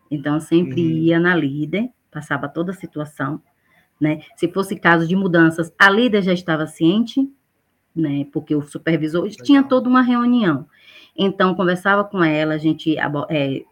[0.09, 0.97] Então, eu sempre uhum.
[0.97, 3.41] ia na líder, passava toda a situação,
[4.01, 4.21] né?
[4.35, 7.31] Se fosse caso de mudanças, a líder já estava ciente,
[7.95, 8.25] né?
[8.31, 9.45] Porque o supervisor Legal.
[9.45, 10.67] tinha toda uma reunião.
[11.15, 13.63] Então, conversava com ela, a gente é,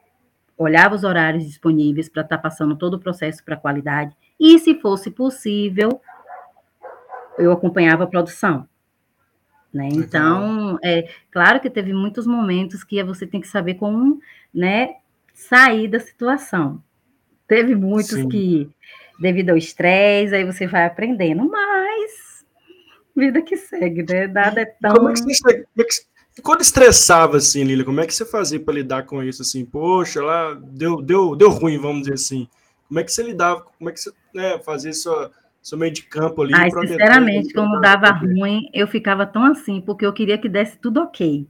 [0.57, 4.15] olhava os horários disponíveis para estar tá passando todo o processo para qualidade.
[4.39, 6.01] E, se fosse possível,
[7.37, 8.67] eu acompanhava a produção.
[9.73, 9.87] Né?
[9.91, 14.19] Então, é claro que teve muitos momentos que você tem que saber como
[14.53, 14.95] né,
[15.33, 16.83] sair da situação.
[17.47, 18.29] Teve muitos Sim.
[18.29, 18.69] que,
[19.19, 21.80] devido ao estresse, aí você vai aprendendo, mas
[23.15, 24.27] vida que segue, né?
[24.27, 24.93] Nada é tão.
[24.95, 25.83] Como é que você, é
[26.41, 29.41] quando estressava, assim, Lila, como é que você fazia para lidar com isso?
[29.41, 32.47] Assim, poxa, lá deu, deu, deu ruim, vamos dizer assim.
[32.87, 33.61] Como é que você lidava?
[33.61, 36.53] Como é que você né, fazia sua, seu meio de campo ali?
[36.55, 41.01] Ai, sinceramente, quando dava ruim, eu ficava tão assim, porque eu queria que desse tudo
[41.01, 41.47] ok.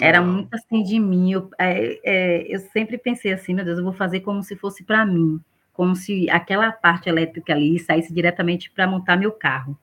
[0.00, 1.32] Era muito assim de mim.
[1.32, 4.84] Eu, é, é, eu sempre pensei assim, meu Deus, eu vou fazer como se fosse
[4.84, 5.40] para mim,
[5.72, 9.76] como se aquela parte elétrica ali saísse diretamente para montar meu carro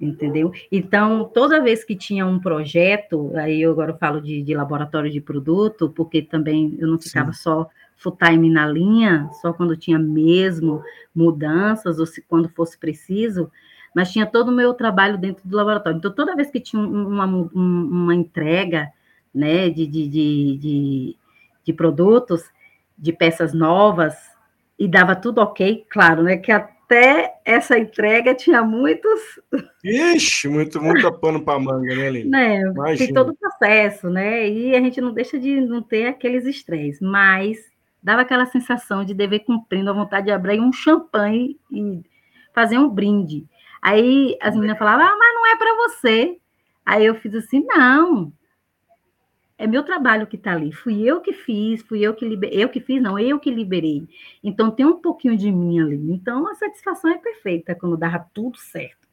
[0.00, 0.52] entendeu?
[0.70, 5.20] Então, toda vez que tinha um projeto, aí eu agora falo de, de laboratório de
[5.20, 7.42] produto, porque também eu não ficava Sim.
[7.42, 10.82] só full time na linha, só quando tinha mesmo
[11.14, 13.50] mudanças, ou se quando fosse preciso,
[13.94, 15.96] mas tinha todo o meu trabalho dentro do laboratório.
[15.96, 18.90] Então, toda vez que tinha uma, uma entrega,
[19.34, 21.16] né, de, de, de, de,
[21.64, 22.44] de produtos,
[22.98, 24.14] de peças novas,
[24.78, 29.20] e dava tudo ok, claro, né, que a até essa entrega tinha muitos.
[29.84, 32.30] Ixi, muito, muito pano para manga, né, Aline?
[32.30, 32.62] Né,
[32.96, 34.48] tem todo o processo, né?
[34.48, 37.58] E a gente não deixa de não ter aqueles estresses, mas
[38.02, 42.02] dava aquela sensação de dever cumprindo a vontade de abrir um champanhe e
[42.54, 43.44] fazer um brinde.
[43.82, 46.38] Aí as meninas falavam, ah, mas não é para você.
[46.84, 48.32] Aí eu fiz assim, não.
[49.58, 50.72] É meu trabalho que está ali.
[50.72, 52.62] Fui eu que fiz, fui eu que liberei.
[52.62, 54.06] Eu que fiz, não, eu que liberei.
[54.42, 56.12] Então tem um pouquinho de mim ali.
[56.12, 59.06] Então a satisfação é perfeita quando dava tudo certo.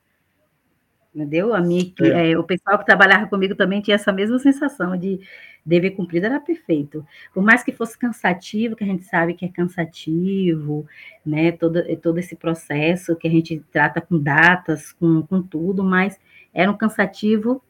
[1.16, 1.54] Entendeu?
[1.54, 2.32] A minha, é.
[2.32, 5.20] É, o pessoal que trabalhava comigo também tinha essa mesma sensação de
[5.64, 7.06] dever cumprido era perfeito.
[7.34, 10.88] Por mais que fosse cansativo, que a gente sabe que é cansativo,
[11.24, 11.52] né?
[11.52, 16.20] Todo, todo esse processo que a gente trata com datas, com, com tudo, mas
[16.52, 17.64] era um cansativo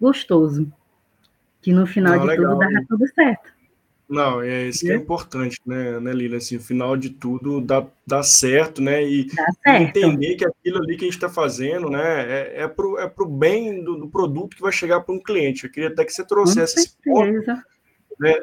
[0.00, 0.72] gostoso
[1.60, 2.52] que no final Não, de legal.
[2.52, 3.56] tudo dava tudo certo.
[4.08, 6.36] Não, é isso que é importante, né, né, Lila?
[6.36, 9.02] Assim, o final de tudo dá, dá certo, né?
[9.02, 9.68] E, certo.
[9.82, 13.08] entender que aquilo ali que a gente está fazendo, né, é, é para o é
[13.08, 15.64] pro bem do, do, produto que vai chegar para um cliente.
[15.64, 17.52] Eu queria até que você trouxesse esse ponto,
[18.20, 18.34] né,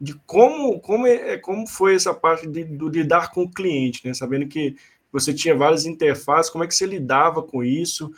[0.00, 4.12] de como, como, é, como foi essa parte de, do lidar com o cliente, né?
[4.14, 4.74] Sabendo que
[5.14, 8.12] você tinha várias interfaces, como é que você lidava com isso?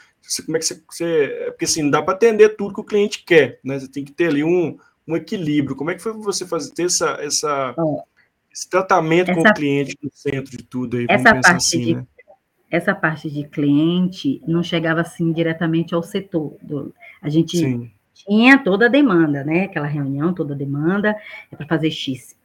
[0.45, 3.23] como é que você, você porque assim, não dá para atender tudo que o cliente
[3.25, 3.79] quer, né?
[3.79, 5.77] Você tem que ter ali um, um equilíbrio.
[5.77, 7.75] Como é que foi você fazer ter essa, essa
[8.53, 11.07] esse tratamento essa, com o cliente no centro de tudo aí?
[11.09, 12.07] Essa parte assim, de, né?
[12.71, 16.57] essa parte de cliente não chegava assim diretamente ao setor.
[16.61, 17.91] Do, a gente Sim.
[18.15, 19.65] tinha toda a demanda, né?
[19.65, 21.17] Aquela reunião, toda a demanda
[21.53, 22.37] é para fazer X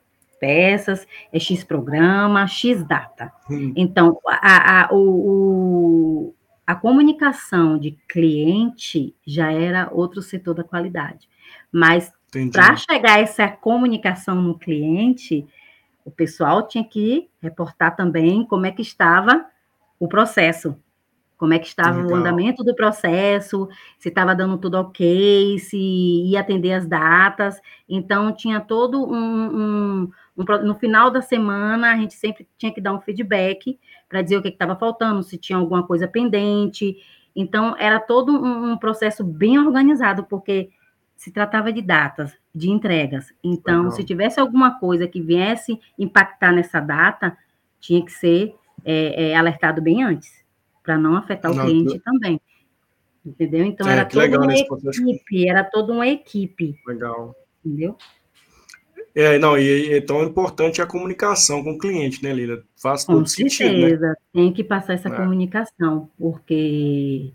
[0.41, 3.32] peças, é X programa, X data.
[3.47, 3.71] Hum.
[3.75, 6.34] Então, a, a, o,
[6.65, 11.30] a comunicação de cliente já era outro setor da qualidade.
[11.71, 12.12] Mas
[12.51, 15.45] para chegar essa comunicação no cliente,
[16.04, 19.45] o pessoal tinha que reportar também como é que estava
[19.99, 20.75] o processo,
[21.38, 22.12] como é que estava Legal.
[22.12, 27.60] o andamento do processo, se estava dando tudo ok, se ia atender as datas.
[27.89, 29.58] Então, tinha todo um,
[30.04, 30.12] um,
[30.63, 34.41] no final da semana, a gente sempre tinha que dar um feedback para dizer o
[34.41, 36.97] que estava faltando, se tinha alguma coisa pendente.
[37.36, 40.69] Então, era todo um, um, processo bem organizado, porque
[41.15, 43.34] se tratava de datas, de entregas.
[43.43, 43.91] Então, Legal.
[43.91, 47.38] se tivesse alguma coisa que viesse impactar nessa data,
[47.80, 50.43] tinha que ser é, é, alertado bem antes,
[50.84, 52.41] para não afetar o não, cliente também.
[53.25, 53.65] Entendeu?
[53.65, 56.75] Então, é, era toda uma equipe, era toda uma equipe.
[56.86, 57.36] Legal.
[57.63, 57.95] Entendeu?
[59.13, 62.63] É, não, e é tão importante a comunicação com o cliente, né, Lila?
[62.82, 64.15] Faz todo com certeza, né?
[64.34, 65.12] tem que passar essa é.
[65.12, 67.32] comunicação, porque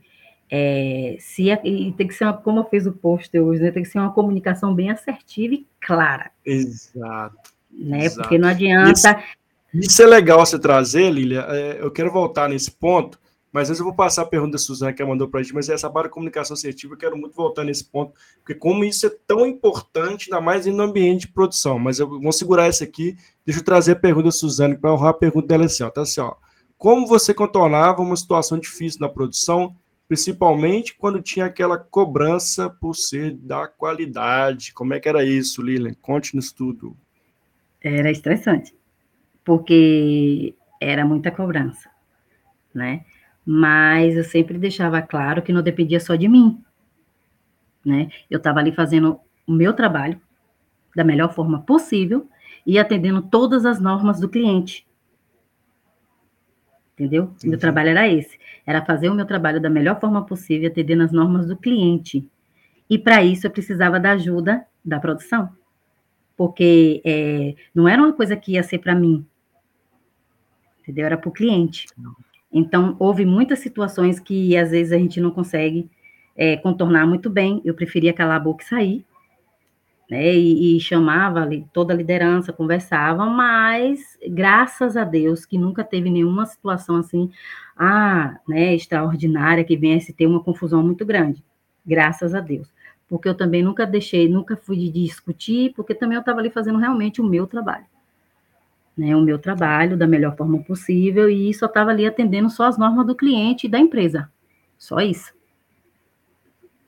[0.51, 3.83] é, se é, tem que ser, uma, como eu fiz o post hoje, né, tem
[3.83, 6.31] que ser uma comunicação bem assertiva e clara.
[6.45, 7.51] Exato.
[7.71, 8.07] Né?
[8.07, 8.23] Exato.
[8.23, 8.93] Porque não adianta.
[9.75, 11.45] Isso, isso, é legal você trazer, Lilia.
[11.49, 13.19] É, eu quero voltar nesse ponto,
[13.57, 15.55] mas antes eu vou passar a pergunta da Suzana que ela mandou para a gente,
[15.55, 19.11] mas essa para comunicação assertiva, eu quero muito voltar nesse ponto, porque como isso é
[19.27, 21.79] tão importante, ainda mais no ambiente de produção.
[21.79, 23.17] Mas eu vou segurar essa aqui,
[23.47, 26.03] deixa eu trazer a pergunta da Suzane para honrar a pergunta dela assim, ó, tá
[26.03, 26.35] assim, ó.
[26.77, 29.75] Como você contornava uma situação difícil na produção,
[30.07, 34.75] principalmente quando tinha aquela cobrança por ser da qualidade?
[34.75, 35.95] Como é que era isso, Lilian?
[36.03, 36.95] Conte-nos tudo.
[37.81, 38.75] Era estressante,
[39.43, 41.89] porque era muita cobrança,
[42.75, 43.03] né?
[43.47, 46.61] Mas eu sempre deixava claro que não dependia só de mim,
[47.85, 48.11] né?
[48.29, 50.21] Eu estava ali fazendo o meu trabalho
[50.97, 52.29] da melhor forma possível
[52.67, 54.85] e atendendo todas as normas do cliente.
[56.95, 57.33] Entendeu?
[57.37, 61.05] Sim, meu trabalho era esse, era fazer o meu trabalho da melhor forma possível, atendendo
[61.05, 62.29] as normas do cliente.
[62.91, 65.53] E para isso eu precisava da ajuda da produção,
[66.37, 69.25] porque é, não era uma coisa que ia ser para mim,
[70.81, 71.07] entendeu?
[71.07, 71.87] Era para o cliente.
[71.97, 72.17] Não.
[72.59, 75.91] Então, houve muitas situações que às vezes a gente não consegue
[76.35, 77.61] é, contornar muito bem.
[77.67, 79.07] Eu preferia calar a boca e sair,
[80.11, 80.35] né?
[80.35, 86.09] E, e chamava ali, toda a liderança, conversava, mas graças a Deus que nunca teve
[86.09, 87.31] nenhuma situação assim,
[87.77, 91.45] ah, né, extraordinária, que viesse ter uma confusão muito grande.
[91.85, 92.73] Graças a Deus.
[93.07, 96.79] Porque eu também nunca deixei, nunca fui de discutir, porque também eu estava ali fazendo
[96.79, 97.85] realmente o meu trabalho
[98.97, 102.79] né, o meu trabalho da melhor forma possível e só estava ali atendendo só as
[102.79, 104.31] normas do cliente e da empresa.
[104.79, 105.35] Só isso.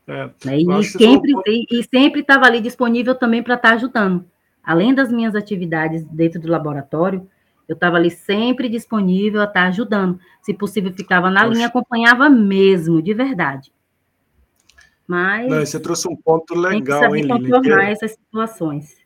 [0.07, 1.33] É, né, e, sempre,
[1.71, 4.25] e sempre estava ali disponível também para estar tá ajudando.
[4.65, 7.29] Além das minhas atividades dentro do laboratório,
[7.69, 10.19] eu estava ali sempre disponível a estar tá ajudando.
[10.41, 11.55] Se possível, ficava na Poxa.
[11.55, 13.71] linha, acompanhava mesmo, de verdade.
[15.07, 15.49] Mas.
[15.49, 17.73] Não, você trouxe um ponto legal, hein, Lili?
[17.91, 18.98] essas situações.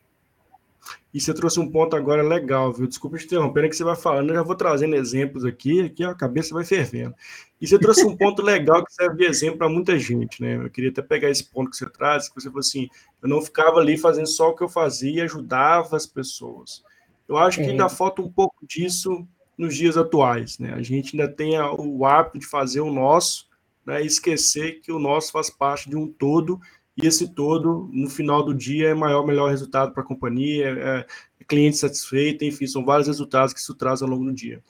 [1.12, 2.86] E você trouxe um ponto agora legal, viu?
[2.86, 6.02] Desculpa te interromper, é que você vai falando, eu já vou trazendo exemplos aqui, aqui
[6.02, 7.14] a cabeça vai fervendo.
[7.60, 10.56] E você trouxe um ponto legal que serve de exemplo para muita gente, né?
[10.56, 12.88] Eu queria até pegar esse ponto que você traz, que você falou assim,
[13.22, 16.82] eu não ficava ali fazendo só o que eu fazia e ajudava as pessoas.
[17.28, 17.88] Eu acho que ainda é.
[17.88, 20.72] falta um pouco disso nos dias atuais, né?
[20.74, 23.46] A gente ainda tem o hábito de fazer o nosso,
[23.86, 24.02] né?
[24.02, 26.58] E esquecer que o nosso faz parte de um todo
[26.96, 31.06] e esse todo, no final do dia, é maior, melhor resultado para a companhia, é,
[31.40, 34.62] é cliente satisfeito, enfim, são vários resultados que isso traz ao longo do dia,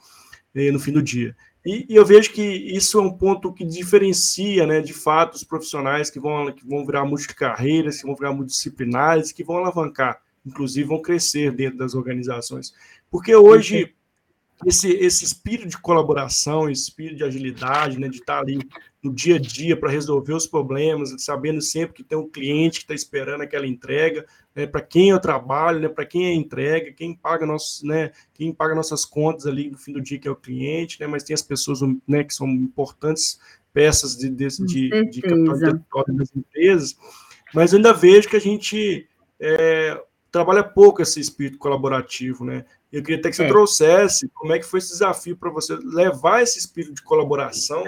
[0.54, 1.37] no fim do dia.
[1.64, 5.44] E, e, eu vejo que isso é um ponto que diferencia, né, de fato, os
[5.44, 10.88] profissionais que vão, que vão virar multicarreiras, que vão virar multidisciplinares, que vão alavancar, inclusive
[10.88, 12.74] vão crescer dentro das organizações.
[13.08, 13.94] Porque hoje,
[14.66, 18.58] esse, esse espírito de colaboração, esse espírito de agilidade, né, de estar ali
[19.02, 22.84] no dia a dia para resolver os problemas, sabendo sempre que tem um cliente que
[22.84, 27.14] está esperando aquela entrega, né, para quem eu trabalho, né, para quem é entrega, quem
[27.14, 30.36] paga nossos, né, quem paga nossas contas ali no fim do dia que é o
[30.36, 33.40] cliente, né, mas tem as pessoas né, que são importantes
[33.72, 36.96] peças de, de, de, de capital das empresas,
[37.52, 39.08] mas ainda vejo que a gente
[39.40, 42.64] é, trabalha pouco esse espírito colaborativo, né?
[42.90, 43.48] Eu queria até que você é.
[43.48, 47.82] trouxesse como é que foi esse desafio para você levar esse espírito de colaboração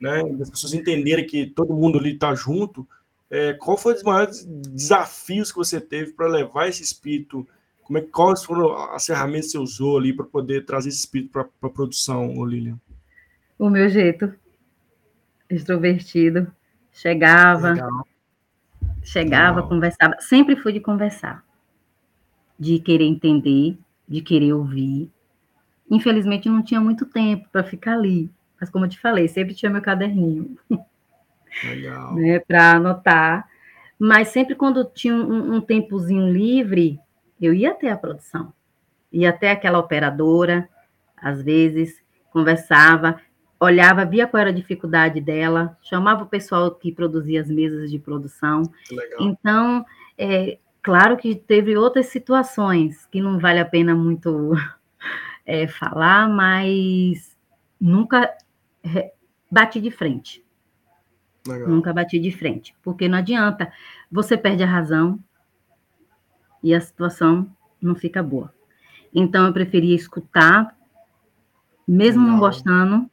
[0.00, 0.22] né?
[0.40, 2.88] As pessoas entenderem que todo mundo ali está junto.
[3.28, 7.46] É, qual foi os maiores desafios que você teve para levar esse espírito?
[7.82, 11.30] Como é, quais foram as ferramentas que você usou ali para poder trazer esse espírito
[11.30, 12.80] para a produção, Lilian?
[13.58, 14.32] O meu jeito,
[15.48, 16.50] extrovertido,
[16.92, 18.06] chegava, Legal.
[19.02, 19.68] chegava, Legal.
[19.68, 21.44] conversava, sempre fui de conversar,
[22.58, 23.76] de querer entender,
[24.08, 25.10] de querer ouvir.
[25.90, 29.70] Infelizmente não tinha muito tempo para ficar ali, mas como eu te falei, sempre tinha
[29.70, 30.56] meu caderninho.
[31.64, 32.14] Legal.
[32.14, 33.48] né, para anotar.
[33.98, 36.98] Mas sempre quando tinha um, um tempozinho livre,
[37.40, 38.52] eu ia até a produção.
[39.12, 40.68] Ia até aquela operadora,
[41.16, 43.20] às vezes, conversava,
[43.58, 47.98] olhava, via qual era a dificuldade dela, chamava o pessoal que produzia as mesas de
[47.98, 48.62] produção.
[48.90, 49.20] Legal.
[49.20, 49.84] Então,
[50.16, 54.52] é, claro que teve outras situações que não vale a pena muito
[55.44, 57.36] é, falar, mas
[57.78, 58.32] nunca
[59.50, 60.44] bati de frente.
[61.46, 61.68] Legal.
[61.68, 62.74] Nunca bati de frente.
[62.82, 63.72] Porque não adianta.
[64.10, 65.18] Você perde a razão
[66.62, 68.52] e a situação não fica boa.
[69.12, 70.76] Então, eu preferia escutar,
[71.86, 73.10] mesmo não, não gostando,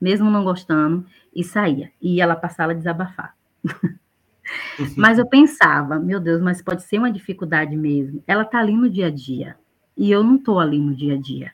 [0.00, 1.90] mesmo não gostando, e saía.
[2.00, 3.36] E ia lá para a sala desabafar.
[4.96, 8.22] mas eu pensava, meu Deus, mas pode ser uma dificuldade mesmo.
[8.26, 9.56] Ela está ali no dia a dia.
[9.96, 11.52] E eu não estou ali no dia a dia.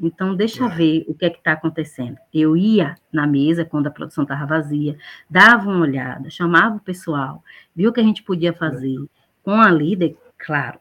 [0.00, 0.68] Então, deixa é.
[0.68, 2.16] ver o que é que está acontecendo.
[2.32, 4.96] Eu ia na mesa quando a produção estava vazia,
[5.28, 7.44] dava uma olhada, chamava o pessoal,
[7.76, 8.96] viu o que a gente podia fazer.
[9.42, 10.78] Com a líder, claro,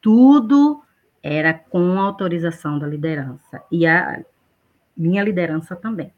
[0.00, 0.82] tudo
[1.22, 3.62] era com autorização da liderança.
[3.70, 4.24] E a
[4.96, 6.12] minha liderança também.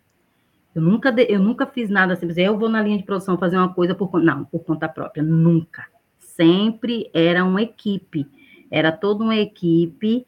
[0.74, 3.74] Eu nunca, eu nunca fiz nada assim, eu vou na linha de produção fazer uma
[3.74, 5.87] coisa por não, por conta própria, nunca.
[6.18, 8.26] Sempre era uma equipe,
[8.70, 10.26] era toda uma equipe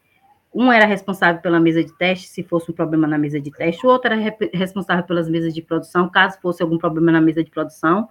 [0.53, 3.85] um era responsável pela mesa de teste, se fosse um problema na mesa de teste,
[3.85, 7.49] o outro era responsável pelas mesas de produção, caso fosse algum problema na mesa de
[7.49, 8.07] produção.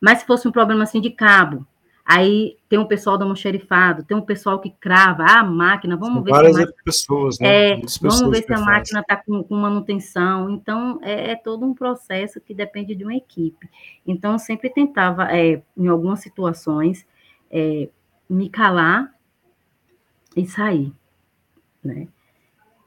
[0.00, 1.66] Mas se fosse um problema assim de cabo,
[2.04, 6.16] aí tem um pessoal do almoxerifado, tem um pessoal que crava ah, a máquina, vamos
[6.16, 7.48] São ver várias se a máquina, pessoas, né?
[7.48, 8.66] É, pessoas vamos ver se a faz.
[8.66, 10.50] máquina está com, com, manutenção.
[10.50, 13.70] Então, é, é, todo um processo que depende de uma equipe.
[14.06, 17.06] Então, eu sempre tentava, é, em algumas situações,
[17.50, 17.88] é,
[18.28, 19.14] me calar
[20.36, 20.92] e sair
[21.86, 22.08] né?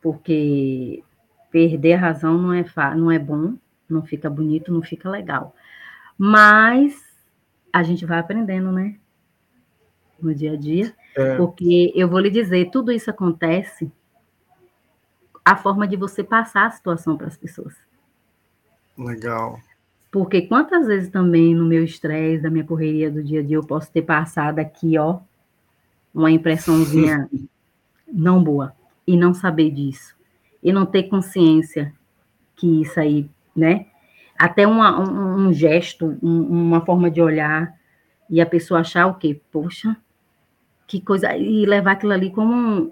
[0.01, 1.03] Porque
[1.51, 3.55] perder a razão não é, não é bom,
[3.89, 5.55] não fica bonito, não fica legal.
[6.17, 7.03] Mas
[7.71, 8.95] a gente vai aprendendo, né?
[10.19, 10.93] No dia a dia.
[11.15, 11.35] É.
[11.35, 13.91] Porque eu vou lhe dizer, tudo isso acontece
[15.45, 17.73] a forma de você passar a situação para as pessoas.
[18.97, 19.59] Legal.
[20.11, 23.65] Porque quantas vezes também no meu estresse, da minha correria do dia a dia, eu
[23.65, 25.19] posso ter passado aqui, ó,
[26.13, 27.29] uma impressãozinha
[28.11, 28.76] não boa
[29.07, 30.13] e não saber disso,
[30.61, 31.93] e não ter consciência
[32.55, 33.85] que isso aí, né?
[34.37, 37.73] Até uma, um, um gesto, um, uma forma de olhar,
[38.29, 39.39] e a pessoa achar o quê?
[39.51, 39.95] Poxa,
[40.85, 41.35] que coisa.
[41.35, 42.91] E levar aquilo ali como um,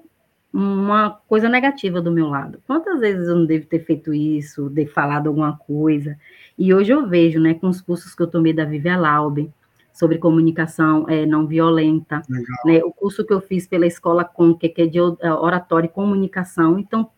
[0.53, 2.61] uma coisa negativa do meu lado.
[2.66, 6.18] Quantas vezes eu não devo ter feito isso, de falado alguma coisa?
[6.57, 9.51] E hoje eu vejo, né, com os cursos que eu tomei da Vivian Laube,
[9.96, 12.22] sobre comunicação é, não violenta,
[12.66, 12.84] né?
[12.84, 16.78] O curso que eu fiz pela escola com que é de é, oratória e comunicação,
[16.78, 17.10] então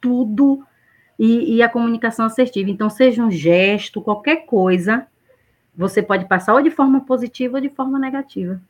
[0.00, 0.64] tudo
[1.18, 2.70] e, e, a comunicação assertiva.
[2.70, 5.06] Então, seja um gesto, qualquer coisa,
[5.76, 8.60] você pode passar ou de forma positiva ou de forma negativa.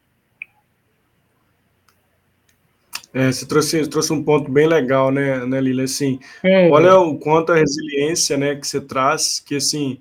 [3.12, 5.82] É, você trouxe, trouxe um ponto bem legal, né, né Lila?
[5.82, 6.70] Assim, é.
[6.70, 10.00] olha o quanto a resiliência, né, que você traz, que assim,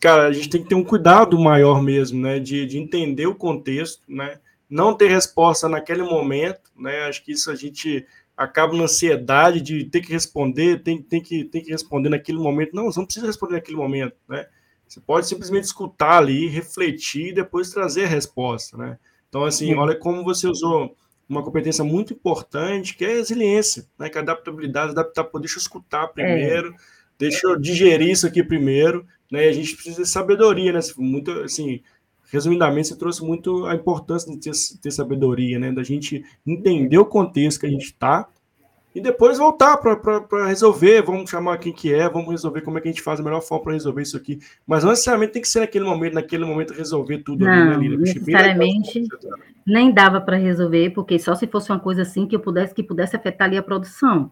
[0.00, 3.34] cara, a gente tem que ter um cuidado maior mesmo, né, de, de entender o
[3.34, 4.38] contexto, né,
[4.68, 9.84] não ter resposta naquele momento, né, acho que isso a gente acaba na ansiedade de
[9.84, 13.26] ter que responder, tem, tem, que, tem que responder naquele momento, não, você não precisa
[13.26, 14.46] responder naquele momento, né,
[14.86, 18.98] Você pode simplesmente escutar ali, refletir e depois trazer a resposta, né?
[19.28, 20.96] Então, assim, olha como você usou
[21.28, 24.08] uma competência muito importante, que é a resiliência, né?
[24.08, 26.74] Que é a adaptabilidade, adaptar, deixa eu escutar primeiro, é.
[27.18, 29.46] deixa eu digerir isso aqui primeiro, né?
[29.46, 30.80] E a gente precisa de sabedoria, né?
[30.96, 31.82] Muito, assim,
[32.32, 35.72] resumidamente, você trouxe muito a importância de ter, ter sabedoria, né?
[35.72, 38.28] Da gente entender o contexto que a gente está
[38.94, 41.02] e depois voltar para resolver.
[41.02, 43.40] Vamos chamar quem que é, vamos resolver como é que a gente faz a melhor
[43.40, 44.38] forma para resolver isso aqui.
[44.66, 47.96] Mas não necessariamente tem que ser naquele momento, naquele momento resolver tudo não, ali, né?
[47.96, 49.02] Necessariamente
[49.66, 53.16] nem dava para resolver, porque só se fosse uma coisa assim que pudesse que pudesse
[53.16, 54.30] afetar ali a produção.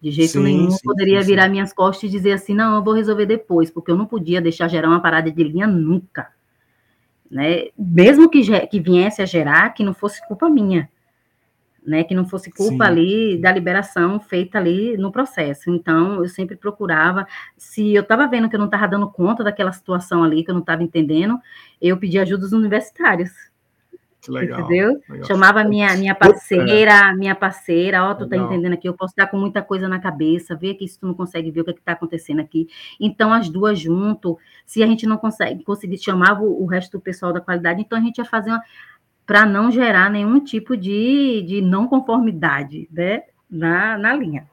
[0.00, 2.84] De jeito sim, nenhum, sim, poderia sim, virar minhas costas e dizer assim, não, eu
[2.84, 6.28] vou resolver depois, porque eu não podia deixar gerar uma parada de linha nunca.
[7.30, 7.68] Né?
[7.76, 10.88] Mesmo que, que viesse a gerar, que não fosse culpa minha
[11.88, 12.90] né, que não fosse culpa Sim.
[12.90, 15.70] ali da liberação feita ali no processo.
[15.70, 17.26] Então, eu sempre procurava,
[17.56, 20.54] se eu estava vendo que eu não estava dando conta daquela situação ali, que eu
[20.54, 21.38] não estava entendendo,
[21.80, 23.30] eu pedi ajuda dos universitários.
[24.20, 25.00] Que legal, entendeu?
[25.08, 25.26] Legal.
[25.26, 28.48] Chamava minha minha parceira, minha parceira, ó, oh, tu legal.
[28.48, 31.06] tá entendendo aqui, eu posso estar com muita coisa na cabeça, vê aqui se tu
[31.06, 32.68] não consegue ver o que é está acontecendo aqui.
[33.00, 37.32] Então, as duas junto, se a gente não consegue conseguir, chamava o, resto do pessoal
[37.32, 38.62] da qualidade, então a gente ia fazer uma
[39.24, 44.48] para não gerar nenhum tipo de, de não conformidade né, na, na linha.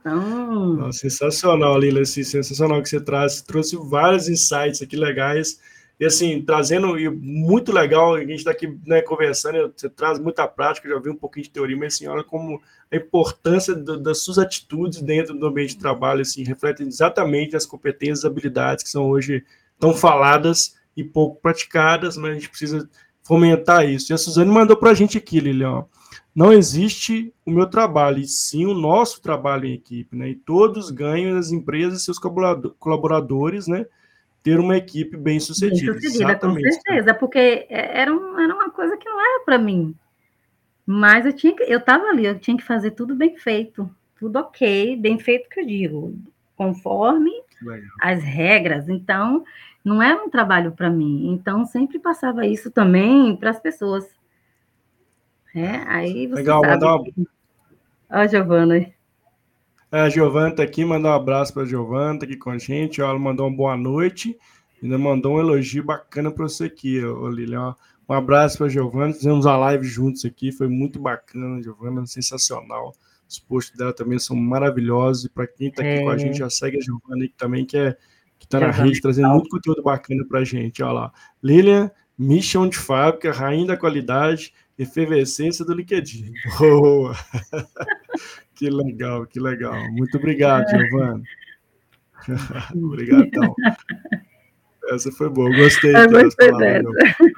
[0.00, 0.90] Então...
[0.90, 5.60] sensacional, Lila, assim, sensacional que você traz, trouxe vários insights aqui legais,
[6.00, 10.48] e assim, trazendo, e muito legal, a gente está aqui né, conversando, você traz muita
[10.48, 14.24] prática, já vi um pouquinho de teoria, mas assim, olha como a importância do, das
[14.24, 18.90] suas atitudes dentro do ambiente de trabalho, assim, refletem exatamente as competências e habilidades que
[18.90, 19.44] são hoje
[19.78, 22.88] tão faladas e pouco praticadas, mas a gente precisa
[23.22, 24.12] fomentar isso.
[24.12, 25.84] E a Suzane mandou para a gente aqui, Lilian,
[26.34, 30.30] não existe o meu trabalho, e sim o nosso trabalho em equipe, né?
[30.30, 33.86] E todos ganham, as empresas e seus colaboradores, né?
[34.42, 35.92] Ter uma equipe bem sucedida.
[35.92, 36.64] Bem sucedida, Exatamente.
[36.64, 39.94] com certeza, porque era, um, era uma coisa que não era para mim.
[40.84, 43.88] Mas eu tinha que, eu estava ali, eu tinha que fazer tudo bem feito,
[44.18, 46.18] tudo ok, bem feito que eu digo,
[46.56, 47.30] conforme
[47.62, 47.88] Legal.
[48.00, 48.88] as regras.
[48.88, 49.44] Então,
[49.84, 51.32] não era um trabalho para mim.
[51.32, 54.08] Então, sempre passava isso também para as pessoas.
[55.54, 56.72] É, aí você Legal, sabe.
[56.72, 57.30] Mandar.
[58.10, 58.86] Ó, Giovana.
[59.92, 62.56] É, a Giovana está aqui, mandar um abraço para a Giovana, tá aqui com a
[62.56, 63.02] gente.
[63.02, 64.34] Ela mandou uma boa noite,
[64.82, 67.76] ainda mandou um elogio bacana para você aqui, ô Lilian.
[68.08, 72.94] Um abraço para a Giovana, fizemos a live juntos aqui, foi muito bacana, Giovana, sensacional.
[73.28, 75.26] Os posts dela também são maravilhosos.
[75.26, 76.02] E para quem está aqui é.
[76.02, 77.94] com a gente, já segue a Giovana aqui também, que é
[78.40, 80.82] está na rede, trazendo muito conteúdo bacana para a gente.
[80.82, 81.12] Olha lá.
[81.42, 86.32] Lilian, Mission de fábrica, rainha da qualidade, efervescência do LinkedIn.
[86.58, 87.14] Boa!
[88.62, 89.74] que legal, que legal.
[89.90, 91.20] Muito obrigado, Giovana.
[92.76, 93.52] Obrigadão.
[94.88, 95.92] Essa foi boa, gostei.
[95.96, 96.88] Eu gostei dessa.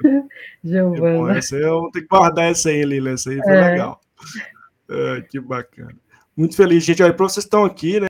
[0.63, 1.35] Giovana.
[1.35, 3.13] Essa eu vou ter que guardar essa aí, Lilian.
[3.13, 3.71] Essa aí foi é.
[3.71, 3.99] legal.
[4.87, 5.97] É, que bacana.
[6.37, 7.01] Muito feliz, gente.
[7.01, 8.07] Olha, para vocês estão aqui, né?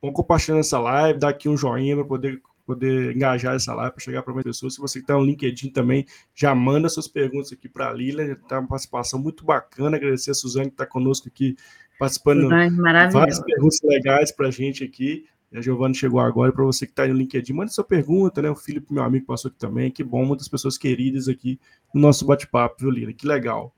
[0.00, 4.04] Vão compartilhando essa live, dá aqui um joinha para poder, poder engajar essa live, para
[4.04, 4.74] chegar para mais pessoas.
[4.74, 8.22] Se você está no LinkedIn também, já manda suas perguntas aqui para a Lila.
[8.22, 9.96] Está uma participação muito bacana.
[9.96, 11.56] Agradecer a Suzane que está conosco aqui,
[11.98, 15.26] participando de várias perguntas legais para a gente aqui.
[15.50, 16.52] E a Giovana chegou agora.
[16.52, 18.50] Para você que está no LinkedIn, manda sua pergunta, né?
[18.50, 19.90] O Felipe, meu amigo, passou aqui também.
[19.90, 21.58] Que bom, muitas pessoas queridas aqui
[21.92, 23.12] no nosso bate-papo, viu, Lila?
[23.12, 23.74] Que legal.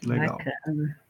[0.00, 0.36] Que legal.
[0.38, 1.00] Bacana.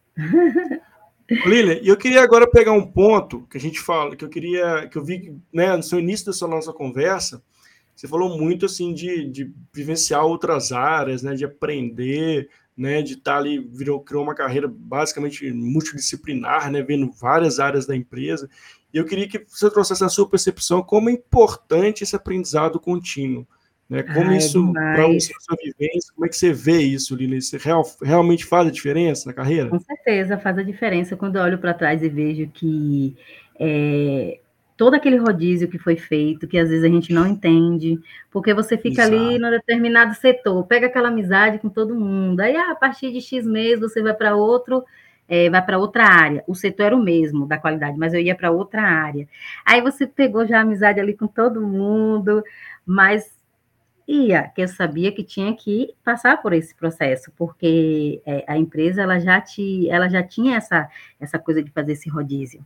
[1.47, 4.97] Lilian, eu queria agora pegar um ponto que a gente fala, que eu queria, que
[4.97, 7.43] eu vi, né, no seu início dessa nossa conversa,
[7.95, 12.49] você falou muito assim de, de vivenciar outras áreas, né, de aprender,
[12.79, 17.97] né, de estar ali, virou, criou uma carreira basicamente multidisciplinar, né, vendo várias áreas da
[17.97, 18.49] empresa.
[18.95, 23.45] E eu queria que você trouxesse a sua percepção como é importante esse aprendizado contínuo.
[23.91, 24.03] Né?
[24.03, 27.35] Como Ai, isso, para você, sua vivência, como é que você vê isso, Lila?
[27.35, 29.71] Isso real, realmente faz a diferença na carreira?
[29.71, 33.17] Com certeza faz a diferença quando eu olho para trás e vejo que
[33.59, 34.39] é,
[34.79, 37.99] todo aquele rodízio que foi feito, que às vezes a gente não entende,
[38.31, 39.17] porque você fica Exato.
[39.17, 43.21] ali no determinado setor, pega aquela amizade com todo mundo, aí ah, a partir de
[43.21, 44.85] X meses você vai para outro,
[45.29, 46.45] é, vai para outra área.
[46.47, 49.29] O setor era o mesmo da qualidade, mas eu ia para outra área.
[49.67, 52.43] Aí você pegou já amizade ali com todo mundo,
[52.87, 53.37] mas
[54.07, 59.03] ia, que eu sabia que tinha que passar por esse processo, porque é, a empresa
[59.03, 62.65] ela já, te, ela já tinha essa, essa coisa de fazer esse rodízio.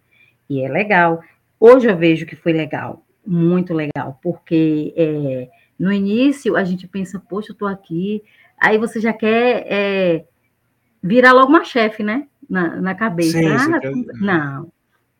[0.48, 1.22] E é legal.
[1.64, 5.48] Hoje eu vejo que foi legal, muito legal, porque é,
[5.78, 8.20] no início a gente pensa, poxa, eu tô aqui,
[8.58, 10.24] aí você já quer é,
[11.00, 12.26] virar logo uma chefe, né?
[12.50, 13.38] Na, na cabeça.
[13.38, 13.92] Sim, ah, quer...
[13.92, 14.72] Não,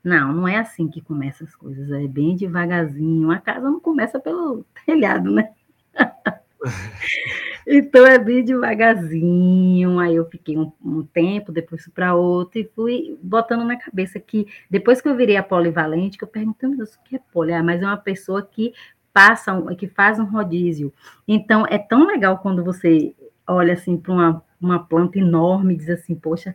[0.03, 3.31] Não, não é assim que começa as coisas, é bem devagarzinho.
[3.31, 5.49] A casa não começa pelo telhado, né?
[7.67, 9.99] então é bem devagarzinho.
[9.99, 14.19] Aí eu fiquei um, um tempo, depois fui para outro e fui botando na cabeça
[14.21, 17.21] que depois que eu virei a polivalente, que eu perguntei, meu Deus, o que é
[17.33, 17.53] poli?
[17.53, 18.73] Ah, mas é uma pessoa que
[19.13, 20.93] passa, que faz um rodízio.
[21.27, 23.15] Então é tão legal quando você
[23.47, 26.55] olha assim para uma, uma planta enorme e diz assim, poxa,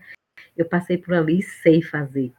[0.56, 2.32] eu passei por ali e sei fazer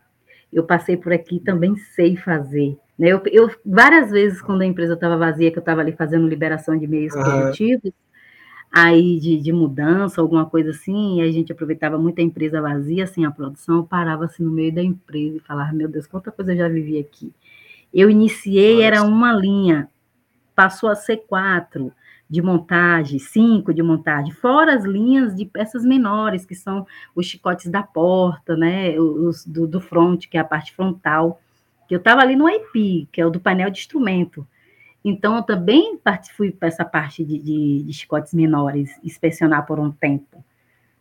[0.52, 2.76] eu passei por aqui também sei fazer.
[2.98, 3.08] Né?
[3.08, 6.76] Eu, eu várias vezes, quando a empresa estava vazia, que eu estava ali fazendo liberação
[6.76, 7.22] de meios uhum.
[7.22, 7.92] produtivos,
[8.72, 13.04] aí de, de, mudança, alguma coisa assim, e a gente aproveitava muito a empresa vazia,
[13.04, 16.52] assim, a produção, parava assim no meio da empresa e falava, meu Deus, quanta coisa
[16.52, 17.32] eu já vivi aqui.
[17.94, 18.84] Eu iniciei, Nossa.
[18.84, 19.88] era uma linha,
[20.54, 21.92] passou a ser quatro,
[22.30, 27.70] de montagem, cinco de montagem, fora as linhas de peças menores, que são os chicotes
[27.70, 31.40] da porta, né, os do, do front, que é a parte frontal,
[31.88, 34.46] que eu estava ali no IP, que é o do painel de instrumento.
[35.02, 35.98] Então, eu também
[36.36, 40.44] fui para essa parte de, de, de, chicotes menores, inspecionar por um tempo,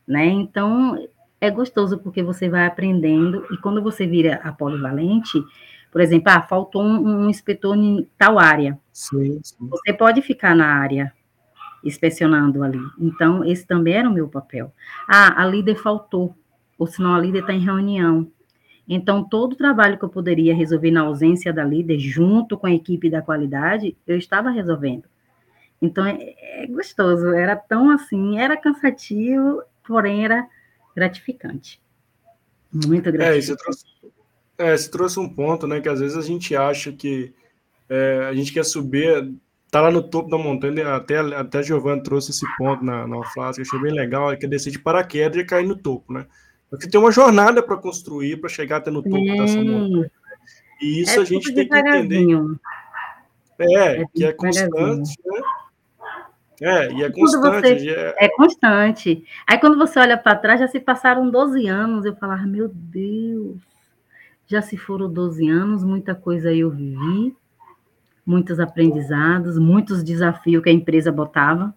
[0.08, 0.26] né?
[0.26, 0.98] Então,
[1.42, 5.44] é gostoso porque você vai aprendendo, e quando você vira a polivalente,
[5.92, 8.80] por exemplo, ah, faltou um, um inspetor em tal área.
[8.94, 9.68] Sim, sim.
[9.68, 11.12] Você pode ficar na área,
[11.84, 12.80] inspecionando ali.
[12.98, 14.74] Então, esse também era o meu papel.
[15.08, 16.36] Ah, a líder faltou,
[16.78, 18.32] ou senão a líder está em reunião.
[18.88, 22.72] Então, todo o trabalho que eu poderia resolver na ausência da líder, junto com a
[22.72, 25.04] equipe da qualidade, eu estava resolvendo.
[25.82, 30.48] Então, é, é gostoso, era tão assim, era cansativo, porém era
[30.96, 31.82] gratificante.
[32.72, 33.38] Muito gratificante.
[33.38, 33.86] É, você trouxe,
[34.58, 37.34] é, você trouxe um ponto, né, que às vezes a gente acha que
[37.90, 39.34] é, a gente quer subir
[39.70, 43.24] tá lá no topo da montanha, até, até a Giovanni trouxe esse ponto na, na
[43.26, 46.14] frase, que achei bem legal, é que é descer de paraquedas e cair no topo,
[46.14, 46.26] né?
[46.70, 49.38] Porque tem uma jornada para construir, para chegar até no topo é.
[49.38, 50.02] dessa montanha.
[50.02, 50.12] Né?
[50.82, 52.28] E isso é a gente tem que entender.
[53.60, 55.42] É, é que é constante, né?
[56.60, 57.80] É, e é constante.
[57.80, 57.90] Você...
[57.90, 58.26] É...
[58.26, 58.30] é...
[58.30, 59.24] constante.
[59.46, 63.58] Aí quando você olha para trás, já se passaram 12 anos, eu falava, meu Deus,
[64.48, 67.36] já se foram 12 anos, muita coisa eu vivi,
[68.26, 71.74] muitos aprendizados, muitos desafios que a empresa botava.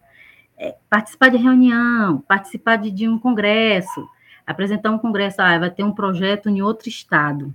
[0.57, 4.07] É, participar de reunião, participar de, de, um congresso,
[4.51, 7.55] apresentar um congresso, ah, vai ter um projeto em outro estado.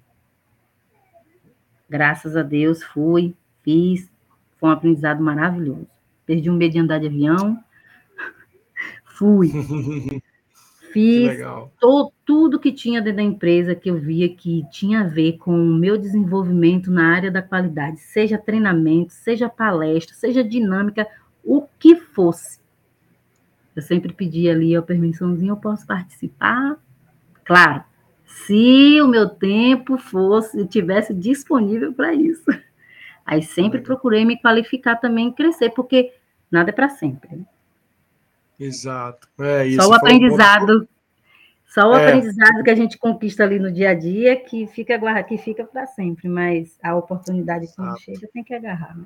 [1.89, 4.09] Graças a Deus, fui, fiz,
[4.57, 5.87] foi um aprendizado maravilhoso.
[6.25, 7.59] Perdi um medo de andar de avião,
[9.05, 9.51] fui.
[10.95, 11.37] Fiz
[11.77, 15.51] todo, tudo que tinha dentro da empresa que eu via que tinha a ver com
[15.51, 21.05] o meu desenvolvimento na área da qualidade, seja treinamento, seja palestra, seja dinâmica,
[21.43, 22.59] o que fosse.
[23.75, 26.77] Eu sempre pedi ali a permissãozinha, eu posso participar?
[27.45, 27.83] Claro,
[28.25, 32.43] se o meu tempo fosse, tivesse disponível para isso.
[33.25, 36.13] Aí sempre procurei me qualificar também e crescer, porque
[36.51, 37.37] nada é para sempre.
[37.37, 37.45] Né?
[38.59, 39.27] Exato.
[39.39, 40.87] É, só o aprendizado,
[41.67, 42.07] só o é.
[42.07, 45.87] aprendizado que a gente conquista ali no dia a dia que fica que fica para
[45.87, 48.03] sempre, mas a oportunidade quando Exato.
[48.03, 48.95] chega tem que agarrar.
[48.97, 49.05] Né?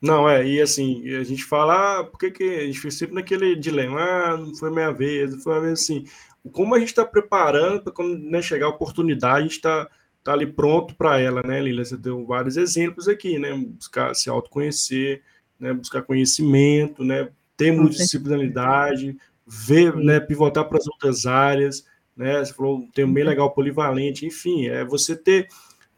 [0.00, 3.14] Não, é, e assim, a gente fala, ah, por que, que a gente fica sempre
[3.16, 6.04] naquele dilema, ah, não foi minha vez, não foi minha vez, assim,
[6.52, 9.88] como a gente está preparando para quando né, chegar a oportunidade, a gente está
[10.22, 11.84] tá ali pronto para ela, né, Lila?
[11.84, 13.52] Você deu vários exemplos aqui, né?
[13.54, 15.22] Buscar se autoconhecer,
[15.58, 15.72] né?
[15.72, 17.28] buscar conhecimento, né?
[17.58, 21.84] ter multidisciplinaridade, ver, né, pivotar para as outras áreas,
[22.16, 22.38] né?
[22.38, 23.30] Você falou um termo bem uhum.
[23.30, 25.48] legal, polivalente, enfim, é você ter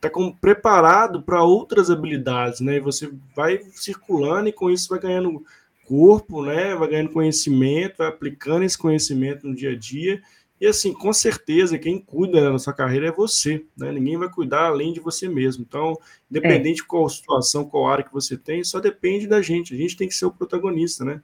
[0.01, 2.77] tá com, preparado para outras habilidades, né?
[2.77, 5.45] E você vai circulando e com isso vai ganhando
[5.91, 6.73] corpo, né?
[6.77, 10.23] Vai ganhando conhecimento, vai aplicando esse conhecimento no dia a dia.
[10.61, 13.91] E assim, com certeza, quem cuida da sua carreira é você, né?
[13.91, 15.65] Ninguém vai cuidar além de você mesmo.
[15.69, 15.99] Então,
[16.31, 16.83] independente é.
[16.83, 19.75] de qual situação, qual área que você tem, só depende da gente.
[19.75, 21.21] A gente tem que ser o protagonista, né?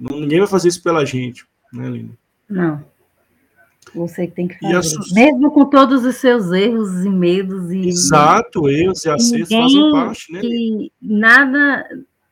[0.00, 2.16] Ninguém vai fazer isso pela gente, né, Lina?
[2.48, 2.82] Não.
[3.94, 5.14] Você que tem que fazer.
[5.14, 7.88] Mesmo com todos os seus erros e medos e.
[7.88, 10.40] Exato, erros e acertos fazem parte, né?
[10.40, 11.86] Que nada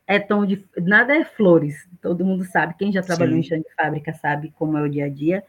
[0.07, 1.89] é tão de, nada é flores.
[2.01, 3.41] Todo mundo sabe, quem já trabalhou Sim.
[3.41, 5.43] em chão de fábrica sabe como é o dia a dia,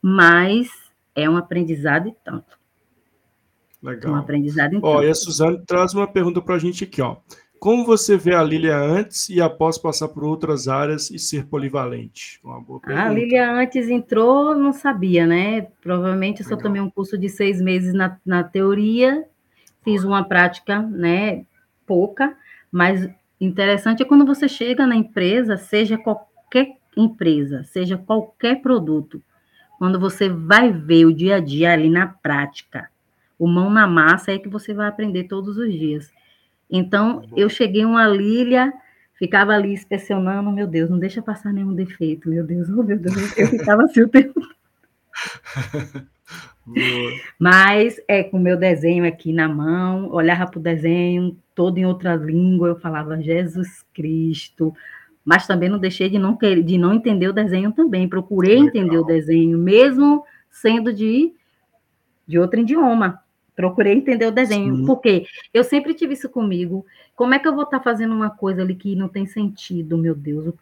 [0.00, 0.68] mas
[1.14, 2.58] é um aprendizado e tanto.
[3.82, 4.14] Legal.
[4.14, 4.86] Um aprendizado e tanto.
[4.86, 7.16] Ó, e a Suzane traz uma pergunta para a gente aqui, ó.
[7.64, 12.38] Como você vê a Lília antes e após passar por outras áreas e ser polivalente?
[12.44, 13.08] Uma boa pergunta.
[13.08, 15.62] A Lília antes entrou, não sabia, né?
[15.80, 19.24] Provavelmente eu só tomei um curso de seis meses na, na teoria,
[19.82, 21.46] fiz uma prática, né?
[21.86, 22.36] Pouca,
[22.70, 23.08] mas
[23.40, 29.22] interessante é quando você chega na empresa, seja qualquer empresa, seja qualquer produto,
[29.78, 32.88] quando você vai ver o dia a dia ali na prática,
[33.36, 36.12] O mão na massa é que você vai aprender todos os dias.
[36.70, 38.72] Então, eu cheguei uma Lília,
[39.18, 43.36] ficava ali inspecionando, meu Deus, não deixa passar nenhum defeito, meu Deus, oh, meu Deus,
[43.36, 44.40] eu ficava assim o tempo.
[47.38, 51.86] Mas é com o meu desenho aqui na mão, olhava para o desenho todo em
[51.86, 54.74] outra língua, eu falava Jesus Cristo,
[55.24, 58.68] mas também não deixei de não, querer, de não entender o desenho também, procurei Legal.
[58.68, 61.32] entender o desenho, mesmo sendo de,
[62.26, 63.20] de outro idioma.
[63.56, 64.84] Procurei entender o desenho, Sim.
[64.84, 66.84] porque eu sempre tive isso comigo.
[67.14, 69.96] Como é que eu vou estar tá fazendo uma coisa ali que não tem sentido,
[69.96, 70.52] meu Deus?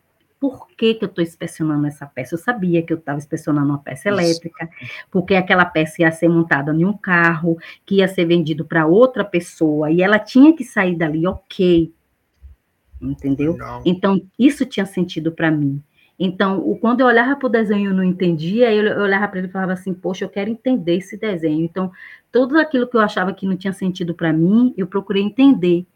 [0.43, 2.35] Por que, que eu estou inspecionando essa peça?
[2.35, 4.69] Eu sabia que eu estava inspecionando uma peça elétrica,
[5.09, 9.25] porque aquela peça ia ser montada em um carro, que ia ser vendido para outra
[9.25, 11.95] pessoa, e ela tinha que sair dali, ok.
[13.01, 13.53] Entendeu?
[13.53, 13.83] Legal.
[13.87, 15.81] Então, isso tinha sentido para mim.
[16.19, 19.39] Então, o, quando eu olhava para o desenho e não entendia, eu, eu olhava para
[19.39, 21.65] ele e falava assim, poxa, eu quero entender esse desenho.
[21.65, 21.93] Então,
[22.33, 25.87] tudo aquilo que eu achava que não tinha sentido para mim, eu procurei entender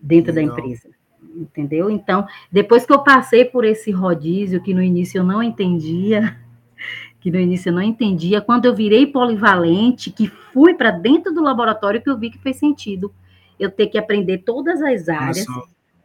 [0.00, 0.56] dentro Legal.
[0.56, 0.97] da empresa.
[1.34, 1.90] Entendeu?
[1.90, 6.36] Então, depois que eu passei por esse rodízio, que no início eu não entendia,
[7.20, 11.42] que no início eu não entendia, quando eu virei polivalente, que fui para dentro do
[11.42, 13.12] laboratório, que eu vi que fez sentido
[13.58, 15.46] eu ter que aprender todas as áreas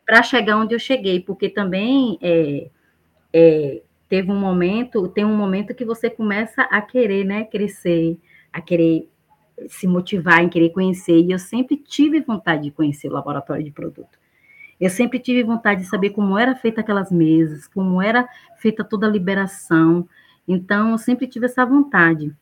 [0.06, 2.70] para chegar onde eu cheguei, porque também é,
[3.32, 8.18] é, teve um momento, tem um momento que você começa a querer, né, crescer,
[8.52, 9.08] a querer
[9.68, 13.72] se motivar em querer conhecer, e eu sempre tive vontade de conhecer o laboratório de
[13.72, 14.23] produto.
[14.80, 19.08] Eu sempre tive vontade de saber como era feita aquelas mesas, como era feita toda
[19.08, 20.08] a liberação.
[20.48, 22.34] Então, eu sempre tive essa vontade.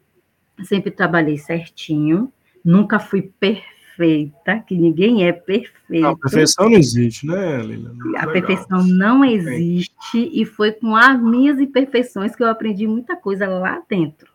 [0.63, 2.32] sempre trabalhei certinho,
[2.63, 6.05] nunca fui perfeita que ninguém é perfeito.
[6.05, 7.91] a perfeição não existe, né, Lilian?
[7.91, 8.32] A Legal.
[8.32, 13.82] perfeição não existe, e foi com as minhas imperfeições que eu aprendi muita coisa lá
[13.88, 14.32] dentro.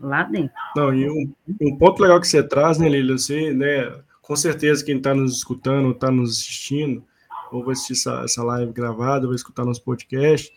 [0.00, 0.54] Lá dentro.
[0.76, 3.92] Não, e um, um ponto legal que você traz, né, Lilian, você, né,
[4.28, 7.02] com certeza quem está nos escutando, está nos assistindo,
[7.50, 10.52] ou vai assistir essa, essa live gravada, vai escutar nosso podcast,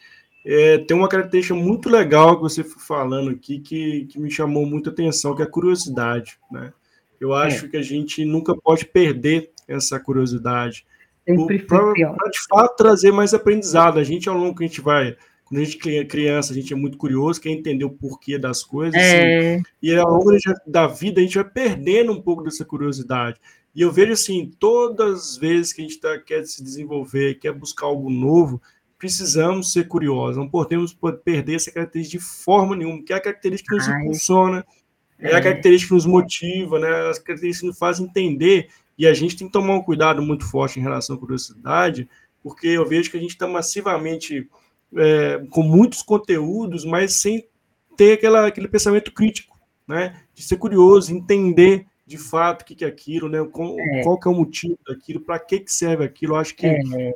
[0.46, 4.66] é, tem uma característica muito legal que você foi falando aqui que, que me chamou
[4.66, 6.74] muita atenção, que é a curiosidade, né?
[7.18, 7.48] Eu é.
[7.48, 7.70] acho é.
[7.70, 10.86] que a gente nunca pode perder essa curiosidade.
[11.68, 14.00] Para de fato trazer mais aprendizado.
[14.00, 15.16] A gente, ao longo que a gente vai.
[15.46, 18.64] Quando a gente é criança, a gente é muito curioso, quer entender o porquê das
[18.64, 19.00] coisas.
[19.00, 19.56] É.
[19.56, 20.32] Assim, e ao longo
[20.66, 23.40] da vida, a gente vai perdendo um pouco dessa curiosidade.
[23.74, 27.54] E eu vejo assim, todas as vezes que a gente tá, quer se desenvolver, quer
[27.54, 28.62] buscar algo novo,
[28.98, 30.38] precisamos ser curiosos.
[30.38, 34.02] Não podemos perder essa característica de forma nenhuma, que é a característica que nos Ai.
[34.02, 34.66] impulsiona,
[35.18, 37.10] é a característica que nos motiva, né?
[37.10, 38.70] As características que nos fazem entender.
[38.98, 42.10] E a gente tem que tomar um cuidado muito forte em relação à curiosidade,
[42.44, 44.50] porque eu vejo que a gente está massivamente
[44.96, 47.48] é, com muitos conteúdos, mas sem
[47.96, 49.58] ter aquela, aquele pensamento crítico,
[49.88, 50.22] né?
[50.34, 53.44] De ser curioso, entender de fato o que, é aquilo, né?
[53.52, 54.04] Qual, é.
[54.04, 56.34] qual que é o motivo daquilo, para que, que serve aquilo.
[56.34, 57.16] Eu acho que é.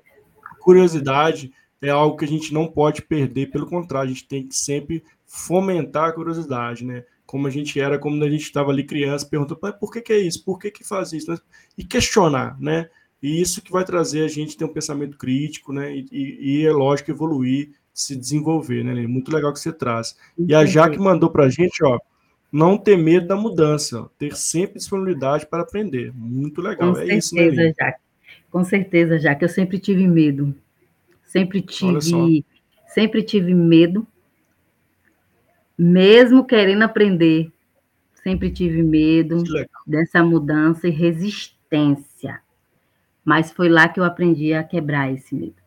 [0.60, 4.56] curiosidade é algo que a gente não pode perder, pelo contrário, a gente tem que
[4.56, 7.04] sempre fomentar a curiosidade, né?
[7.26, 10.20] como a gente era quando a gente estava ali criança, perguntando, por que, que é
[10.20, 10.44] isso?
[10.44, 11.38] Por que, que faz isso?
[11.78, 12.90] E questionar, né?
[13.22, 15.96] E isso que vai trazer a gente ter um pensamento crítico, né?
[15.96, 18.94] E, e, e é lógico evoluir, se desenvolver, né?
[19.08, 20.16] Muito legal que você traz.
[20.38, 22.00] E a Jaque mandou para a gente, ó,
[22.56, 26.14] não ter medo da mudança, ter sempre disponibilidade para aprender.
[26.16, 26.94] Muito legal.
[26.94, 27.74] Com é certeza, isso, né?
[27.78, 28.00] Jaque.
[28.50, 29.44] Com certeza, Jaque.
[29.44, 30.56] Eu sempre tive medo.
[31.26, 32.46] Sempre tive,
[32.88, 34.08] sempre tive medo
[35.78, 37.52] mesmo querendo aprender,
[38.24, 39.44] sempre tive medo
[39.86, 42.40] dessa mudança e resistência.
[43.26, 45.62] Mas foi lá que eu aprendi a quebrar esse medo.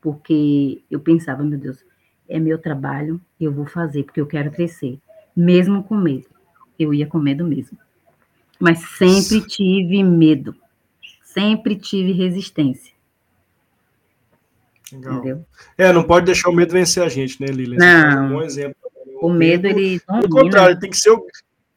[0.00, 1.84] Porque eu pensava, meu Deus,
[2.28, 5.00] é meu trabalho, eu vou fazer, porque eu quero crescer.
[5.36, 6.26] Mesmo com medo.
[6.78, 7.78] Eu ia com medo mesmo.
[8.58, 10.54] Mas sempre tive medo.
[11.22, 12.92] Sempre tive resistência.
[14.92, 15.14] Legal.
[15.14, 15.46] Entendeu?
[15.76, 17.78] É, não pode deixar o medo vencer a gente, né, Lilian?
[17.78, 18.10] Não.
[18.10, 18.84] É um bom exemplo
[19.20, 20.00] o medo, ele.
[20.00, 21.10] Pelo contrário, tem que ser.
[21.10, 21.26] O...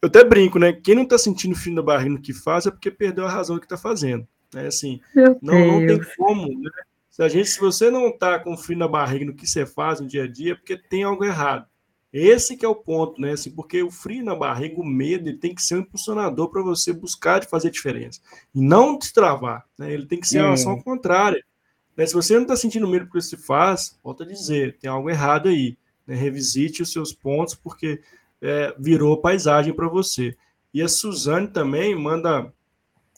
[0.01, 0.73] Eu até brinco, né?
[0.73, 3.55] Quem não está sentindo frio na barriga no que faz é porque perdeu a razão
[3.55, 4.27] do que está fazendo.
[4.55, 5.01] É assim,
[5.41, 6.69] não, não tem como, né?
[7.09, 9.99] Se, a gente, se você não está com frio na barriga no que você faz
[9.99, 11.65] no dia a dia, é porque tem algo errado.
[12.11, 13.33] Esse que é o ponto, né?
[13.33, 16.61] Assim, porque o frio na barriga, o medo, ele tem que ser um impulsionador para
[16.61, 18.21] você buscar de fazer diferença.
[18.55, 19.65] E não destravar.
[19.77, 19.93] Né?
[19.93, 21.43] Ele tem que ser uma ação contrária.
[21.95, 22.05] Né?
[22.05, 25.49] Se você não está sentindo medo porque você faz, volta a dizer, tem algo errado
[25.49, 25.77] aí
[26.07, 28.01] né, revisite os seus pontos, porque
[28.41, 30.35] é, virou paisagem para você.
[30.73, 32.51] E a Suzane também manda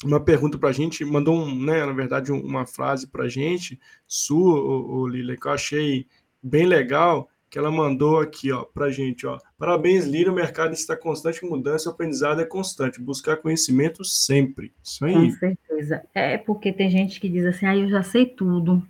[0.03, 3.79] uma pergunta para a gente, mandou, um, né, na verdade, uma frase para a gente,
[4.07, 6.07] sua, o, o Lila, que eu achei
[6.41, 9.39] bem legal, que ela mandou aqui, ó, pra gente, ó.
[9.58, 14.72] Parabéns, Lírio, o mercado está em constante mudança, o aprendizado é constante, buscar conhecimento sempre.
[14.84, 15.14] Isso aí.
[15.14, 16.04] Com certeza.
[16.14, 18.84] É porque tem gente que diz assim, ah, eu já sei tudo.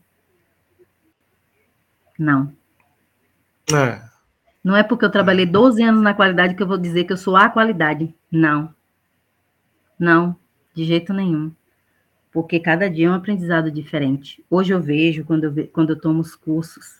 [2.18, 2.52] Não.
[3.74, 4.02] É.
[4.62, 7.18] Não é porque eu trabalhei 12 anos na qualidade que eu vou dizer que eu
[7.18, 8.14] sou a qualidade.
[8.30, 8.74] Não.
[9.98, 10.36] Não,
[10.76, 11.52] de jeito nenhum.
[12.32, 14.44] Porque cada dia é um aprendizado diferente.
[14.50, 16.99] Hoje eu vejo, quando eu, ve quando eu tomo os cursos,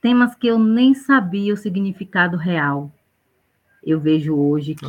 [0.00, 2.92] temas que eu nem sabia o significado real.
[3.82, 4.84] Eu vejo hoje que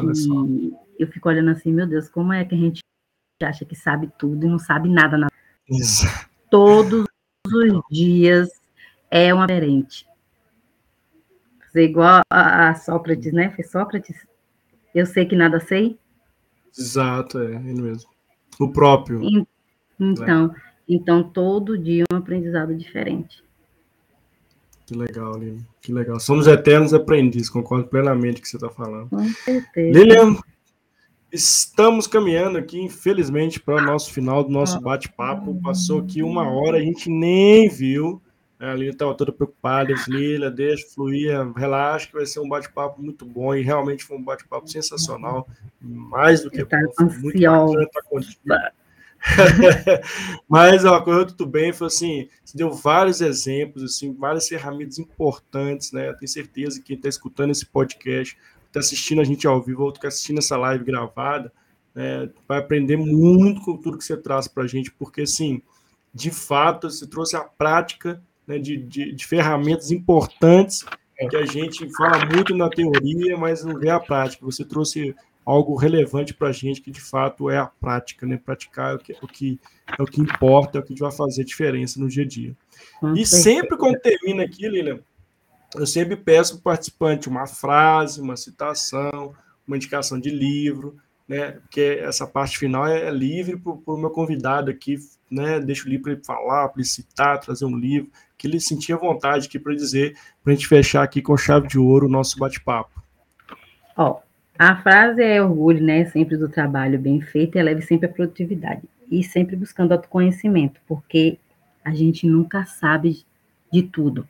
[1.00, 2.82] eu fico olhando assim, meu Deus, como é que a gente
[3.42, 5.28] acha que sabe tudo e não sabe nada?
[5.70, 6.06] Isso.
[6.50, 7.06] Todos
[7.48, 8.50] os dias
[9.10, 10.06] é uma diferente.
[11.66, 13.50] Fazer igual a, a, Sócrates, né?
[13.52, 14.28] Foi Sócrates?
[14.94, 15.98] Eu sei que nada sei?
[16.78, 18.10] Exato, é ele mesmo.
[18.60, 19.22] O próprio.
[20.00, 20.62] Então, é.
[20.88, 23.44] então todo dia é um aprendizado diferente.
[24.92, 25.66] Que legal, Lilian.
[25.82, 26.20] Que legal.
[26.20, 29.10] Somos eternos aprendizes, concordo plenamente com o que você está falando.
[29.10, 29.98] Com certeza.
[29.98, 30.36] Lilian,
[31.32, 35.58] estamos caminhando aqui, infelizmente, para o nosso final do nosso bate-papo.
[35.64, 38.22] Passou aqui uma hora, a gente nem viu.
[38.60, 39.94] A Lilian estava toda preocupada.
[39.94, 43.56] Eu Lilian, deixa fluir, relaxa, que vai ser um bate-papo muito bom.
[43.56, 45.48] E realmente foi um bate-papo sensacional.
[45.80, 47.06] Mais do que tá bom.
[47.06, 48.42] Muito bacana estar contigo.
[50.50, 56.10] Mas ó, correu tudo bem, foi assim, deu vários exemplos, assim, várias ferramentas importantes, né?
[56.10, 59.84] Eu tenho certeza que quem está escutando esse podcast, está assistindo a gente ao vivo,
[59.84, 61.52] ou está assistindo essa live gravada,
[61.94, 65.62] né, vai aprender muito com tudo que você traz para a gente, porque assim,
[66.14, 70.86] de fato, você trouxe a prática né, de, de, de ferramentas importantes
[71.30, 74.44] que a gente fala muito na teoria, mas não vê a prática.
[74.46, 75.16] Você trouxe
[75.46, 78.38] algo relevante para a gente, que de fato é a prática, né?
[78.38, 79.60] Praticar é o que, o que,
[79.98, 82.56] é o que importa, é o que vai fazer diferença no dia a dia.
[83.16, 85.00] e sempre quando termina aqui, Lilian,
[85.76, 89.34] eu sempre peço para o participante uma frase, uma citação,
[89.66, 91.52] uma indicação de livro, né?
[91.52, 94.98] Porque essa parte final é, é livre para o meu convidado aqui,
[95.30, 95.60] né?
[95.60, 98.98] Deixa o livro para ele falar, para ele citar, trazer um livro, que ele sentia
[98.98, 102.38] vontade aqui para dizer, para a gente fechar aqui com chave de ouro o nosso
[102.38, 103.02] bate-papo.
[103.96, 104.20] Ó,
[104.58, 106.06] a frase é orgulho, né?
[106.06, 108.82] Sempre do trabalho bem feito e leve sempre a produtividade.
[109.10, 111.38] E sempre buscando autoconhecimento, porque
[111.84, 113.24] a gente nunca sabe
[113.72, 114.28] de tudo.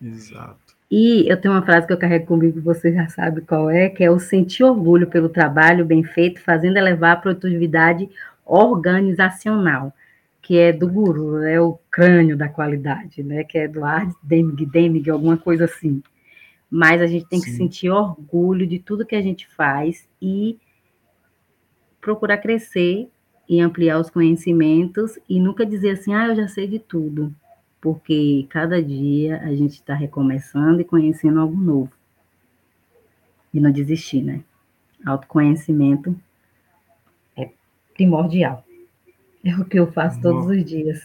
[0.00, 0.58] Exato.
[0.90, 4.04] E eu tenho uma frase que eu carrego comigo, você já sabe qual é, que
[4.04, 8.08] é o sentir orgulho pelo trabalho bem feito, fazendo elevar a produtividade
[8.44, 9.92] organizacional,
[10.42, 13.42] que é do guru, é o crânio da qualidade, né?
[13.42, 16.02] Que é do Ard Demig, Demig, alguma coisa assim
[16.74, 17.44] mas a gente tem Sim.
[17.44, 20.58] que sentir orgulho de tudo que a gente faz e
[22.00, 23.08] procurar crescer
[23.48, 27.32] e ampliar os conhecimentos e nunca dizer assim, ah, eu já sei de tudo,
[27.80, 31.92] porque cada dia a gente está recomeçando e conhecendo algo novo.
[33.52, 34.42] E não desistir, né?
[35.06, 36.20] Autoconhecimento
[37.36, 37.50] é
[37.94, 38.64] primordial.
[39.44, 41.00] É o que eu faço todos os dias.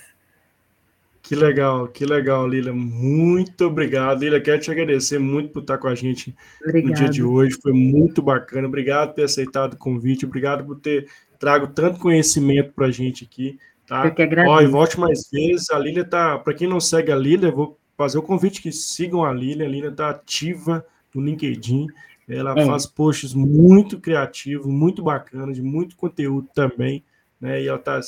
[1.30, 2.74] Que legal, que legal, Lila.
[2.74, 4.22] Muito obrigado.
[4.22, 6.88] Lila, quero te agradecer muito por estar com a gente Obrigada.
[6.90, 7.56] no dia de hoje.
[7.62, 8.68] Foi muito bacana.
[8.68, 10.26] Obrigado por ter aceitado o convite.
[10.26, 11.08] Obrigado por ter
[11.38, 13.60] trago tanto conhecimento para a gente aqui.
[13.86, 14.08] Tá?
[14.08, 14.56] Eu que agradeço.
[14.56, 15.70] Ó, e volte mais vezes.
[15.70, 16.40] A Lila tá.
[16.40, 19.66] Para quem não segue a Lila, eu vou fazer o convite que sigam a Lila.
[19.66, 21.86] A Lila está ativa no LinkedIn.
[22.28, 22.66] Ela é.
[22.66, 27.04] faz posts muito criativos, muito bacanas, de muito conteúdo também.
[27.40, 27.62] Né?
[27.62, 28.02] E ela está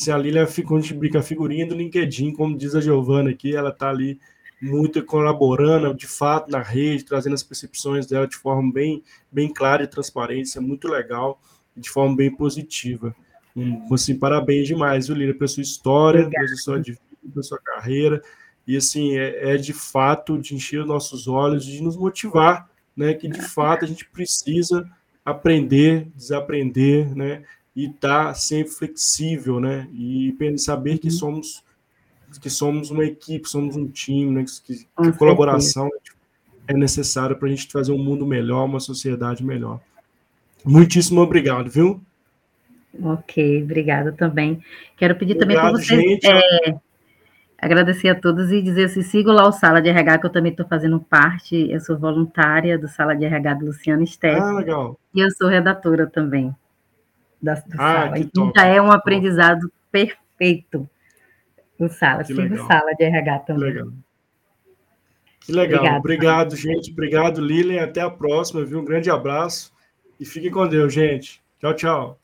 [0.00, 3.28] se a Lilia, quando a gente brinca, a figurinha do LinkedIn, como diz a Giovana
[3.28, 4.18] aqui, ela está ali
[4.58, 9.82] muito colaborando, de fato, na rede, trazendo as percepções dela de forma bem, bem clara
[9.82, 11.38] e transparente, isso é muito legal,
[11.76, 13.14] de forma bem positiva.
[13.54, 16.46] Um, assim, parabéns demais, viu, Lília, pela sua história, Obrigada.
[16.46, 16.98] pela sua vida,
[17.34, 18.22] pela sua carreira,
[18.66, 23.12] e assim, é, é, de fato de encher os nossos olhos, de nos motivar, né,
[23.12, 24.90] que de fato a gente precisa
[25.26, 27.42] aprender, desaprender, né,
[27.74, 29.88] e estar tá sempre flexível, né?
[29.92, 31.12] E saber que uhum.
[31.12, 31.64] somos
[32.40, 34.44] que somos uma equipe, somos um time, né?
[34.44, 35.90] Que, que a colaboração
[36.68, 39.80] é necessária para a gente fazer um mundo melhor, uma sociedade melhor.
[40.64, 42.00] Muitíssimo obrigado, viu?
[43.02, 44.62] Ok, obrigada também.
[44.96, 46.78] Quero pedir obrigado, também para vocês gente, é,
[47.58, 50.52] agradecer a todos e dizer assim, sigam lá o Sala de RH, que eu também
[50.52, 54.40] estou fazendo parte, eu sou voluntária do Sala de RH do Luciano Steff.
[54.40, 54.98] Ah, legal.
[55.14, 56.54] E eu sou redatora também
[57.42, 58.18] da, do ah, sala.
[58.18, 60.88] Então já é um aprendizado perfeito
[61.78, 62.24] no sala.
[62.24, 63.72] Que Siga sala de RH também.
[63.72, 63.92] Que legal.
[65.40, 65.98] Que legal.
[65.98, 66.92] Obrigado, Obrigado gente.
[66.92, 67.84] Obrigado, Lilian.
[67.84, 68.80] Até a próxima, viu?
[68.80, 69.72] Um grande abraço.
[70.18, 71.42] E fiquem com Deus, gente.
[71.58, 72.19] Tchau, tchau.